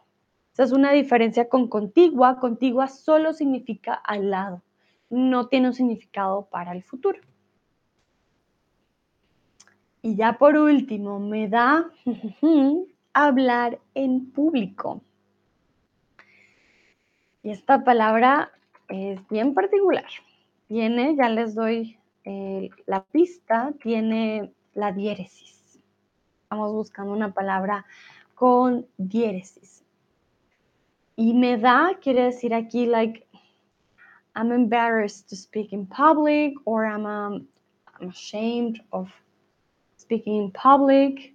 Esa 0.54 0.64
es 0.64 0.72
una 0.72 0.92
diferencia 0.92 1.50
con 1.50 1.68
contigua. 1.68 2.40
Contigua 2.40 2.88
solo 2.88 3.34
significa 3.34 3.92
al 3.92 4.30
lado, 4.30 4.62
no 5.10 5.48
tiene 5.48 5.68
un 5.68 5.74
significado 5.74 6.46
para 6.46 6.72
el 6.72 6.82
futuro. 6.82 7.20
Y 10.02 10.16
ya 10.16 10.38
por 10.38 10.56
último, 10.56 11.18
me 11.18 11.48
da 11.48 11.90
hablar 13.12 13.78
en 13.94 14.30
público. 14.30 15.02
Y 17.42 17.50
esta 17.50 17.84
palabra 17.84 18.50
es 18.88 19.20
bien 19.28 19.54
particular. 19.54 20.06
Tiene, 20.68 21.16
ya 21.16 21.28
les 21.28 21.54
doy 21.54 21.98
eh, 22.24 22.70
la 22.86 23.02
pista, 23.04 23.72
tiene 23.82 24.52
la 24.74 24.92
diéresis. 24.92 25.80
Estamos 26.42 26.72
buscando 26.72 27.12
una 27.12 27.32
palabra 27.32 27.84
con 28.34 28.86
diéresis. 28.96 29.84
Y 31.16 31.34
me 31.34 31.58
da 31.58 31.98
quiere 32.00 32.24
decir 32.24 32.54
aquí, 32.54 32.86
like, 32.86 33.26
I'm 34.34 34.52
embarrassed 34.52 35.28
to 35.28 35.36
speak 35.36 35.72
in 35.72 35.86
public 35.86 36.54
or 36.64 36.86
I'm, 36.86 37.04
um, 37.04 37.46
I'm 38.00 38.08
ashamed 38.08 38.80
of 38.92 39.10
speaking 40.10 40.42
in 40.42 40.50
public. 40.50 41.32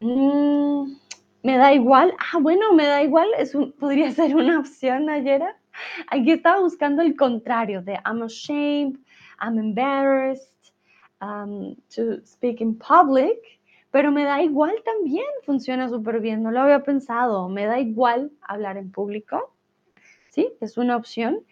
Mm, 0.00 0.96
me 1.44 1.56
da 1.58 1.74
igual. 1.74 2.12
Ah, 2.18 2.38
bueno, 2.40 2.72
me 2.72 2.86
da 2.86 3.02
igual. 3.02 3.28
Es 3.38 3.54
podría 3.78 4.10
ser 4.18 4.34
una 4.34 4.58
opción, 4.58 5.10
Ayera. 5.10 5.54
Aquí 6.10 6.32
estaba 6.32 6.60
buscando 6.60 7.02
el 7.02 7.14
contrario 7.14 7.82
de 7.82 7.98
I'm 8.06 8.22
ashamed, 8.22 8.96
I'm 9.42 9.58
embarrassed 9.58 10.72
um, 11.20 11.76
to 11.94 12.24
speak 12.24 12.62
in 12.62 12.78
public, 12.78 13.60
pero 13.90 14.10
me 14.10 14.24
da 14.24 14.40
igual 14.40 14.74
también, 14.82 15.26
funciona 15.44 15.90
súper 15.90 16.20
bien, 16.20 16.42
no 16.42 16.50
lo 16.50 16.60
había 16.60 16.82
pensado, 16.82 17.50
me 17.50 17.66
da 17.66 17.78
igual 17.78 18.30
hablar 18.40 18.78
en 18.78 18.90
público, 18.90 19.52
¿sí? 20.30 20.48
Es 20.62 20.78
una 20.78 20.96
opción. 20.96 21.44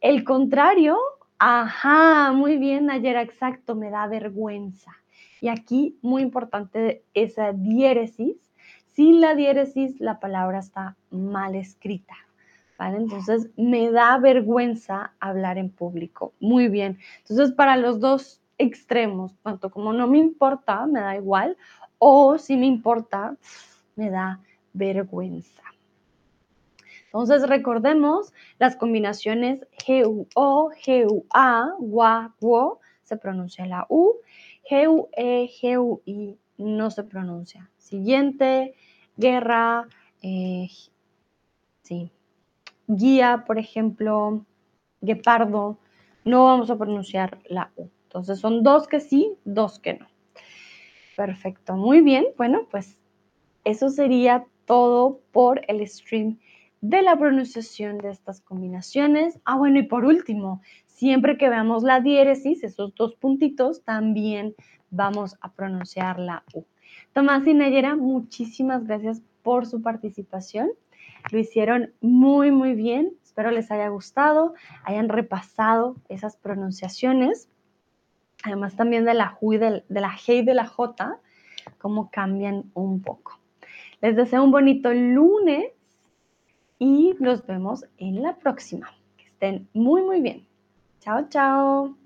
El 0.00 0.22
contrario, 0.22 0.96
ajá, 1.38 2.32
muy 2.32 2.56
bien, 2.58 2.90
ayer 2.90 3.16
exacto, 3.16 3.74
me 3.74 3.90
da 3.90 4.06
vergüenza. 4.06 4.92
Y 5.40 5.48
aquí, 5.48 5.98
muy 6.02 6.22
importante, 6.22 7.04
esa 7.12 7.52
diéresis. 7.52 8.36
Sin 8.86 9.20
la 9.20 9.34
diéresis, 9.34 10.00
la 10.00 10.20
palabra 10.20 10.60
está 10.60 10.96
mal 11.10 11.54
escrita. 11.54 12.14
¿Vale? 12.78 12.96
Entonces, 12.96 13.50
me 13.56 13.90
da 13.90 14.18
vergüenza 14.18 15.12
hablar 15.20 15.58
en 15.58 15.70
público. 15.70 16.32
Muy 16.40 16.68
bien. 16.68 16.98
Entonces, 17.20 17.52
para 17.52 17.76
los 17.76 18.00
dos 18.00 18.40
extremos, 18.58 19.36
tanto 19.42 19.70
como 19.70 19.92
no 19.92 20.06
me 20.08 20.18
importa, 20.18 20.86
me 20.86 21.00
da 21.00 21.16
igual, 21.16 21.56
o 21.98 22.38
si 22.38 22.56
me 22.56 22.66
importa, 22.66 23.36
me 23.96 24.10
da 24.10 24.40
vergüenza. 24.72 25.62
Entonces, 27.14 27.48
recordemos 27.48 28.32
las 28.58 28.74
combinaciones 28.74 29.64
G-U-O, 29.86 30.70
G-U-A, 30.84 31.74
GUA, 31.78 32.34
GUO, 32.40 32.80
se 33.04 33.16
pronuncia 33.16 33.64
la 33.66 33.86
U, 33.88 34.14
G-U-E, 34.68 35.48
G-U-I, 35.48 36.36
no 36.58 36.90
se 36.90 37.04
pronuncia. 37.04 37.70
Siguiente, 37.78 38.74
guerra, 39.16 39.86
eh, 40.22 40.66
sí, 41.82 42.10
guía, 42.88 43.44
por 43.46 43.60
ejemplo, 43.60 44.44
guepardo, 45.00 45.78
no 46.24 46.46
vamos 46.46 46.68
a 46.68 46.76
pronunciar 46.76 47.38
la 47.46 47.70
U. 47.76 47.90
Entonces 48.08 48.40
son 48.40 48.64
dos 48.64 48.88
que 48.88 48.98
sí, 48.98 49.36
dos 49.44 49.78
que 49.78 49.94
no. 49.94 50.08
Perfecto, 51.16 51.76
muy 51.76 52.00
bien. 52.00 52.26
Bueno, 52.36 52.66
pues 52.72 52.98
eso 53.62 53.88
sería 53.88 54.46
todo 54.64 55.20
por 55.30 55.62
el 55.68 55.86
stream 55.86 56.40
de 56.84 57.00
la 57.00 57.16
pronunciación 57.16 57.96
de 57.96 58.10
estas 58.10 58.42
combinaciones. 58.42 59.40
Ah, 59.46 59.56
bueno, 59.56 59.78
y 59.78 59.84
por 59.84 60.04
último, 60.04 60.60
siempre 60.84 61.38
que 61.38 61.48
veamos 61.48 61.82
la 61.82 62.00
diéresis, 62.00 62.62
esos 62.62 62.94
dos 62.94 63.14
puntitos, 63.14 63.82
también 63.84 64.54
vamos 64.90 65.38
a 65.40 65.50
pronunciar 65.50 66.18
la 66.18 66.44
U. 66.52 66.66
Tomás 67.14 67.46
y 67.46 67.54
Nayera, 67.54 67.96
muchísimas 67.96 68.84
gracias 68.84 69.22
por 69.42 69.64
su 69.64 69.80
participación. 69.80 70.72
Lo 71.30 71.38
hicieron 71.38 71.94
muy, 72.02 72.50
muy 72.50 72.74
bien. 72.74 73.14
Espero 73.24 73.50
les 73.50 73.70
haya 73.70 73.88
gustado, 73.88 74.52
hayan 74.84 75.08
repasado 75.08 75.96
esas 76.10 76.36
pronunciaciones. 76.36 77.48
Además 78.42 78.76
también 78.76 79.06
de 79.06 79.14
la, 79.14 79.38
de, 79.40 79.84
de 79.88 80.00
la 80.02 80.18
y 80.26 80.42
de 80.44 80.54
la 80.54 80.66
J, 80.66 81.18
cómo 81.78 82.10
cambian 82.10 82.64
un 82.74 83.00
poco. 83.00 83.40
Les 84.02 84.16
deseo 84.16 84.44
un 84.44 84.50
bonito 84.50 84.92
lunes 84.92 85.72
y 86.78 87.14
nos 87.20 87.46
vemos 87.46 87.84
en 87.98 88.22
la 88.22 88.36
próxima. 88.36 88.90
Que 89.16 89.24
estén 89.24 89.68
muy, 89.72 90.02
muy 90.02 90.20
bien. 90.20 90.46
Chao, 91.00 91.28
chao. 91.28 91.96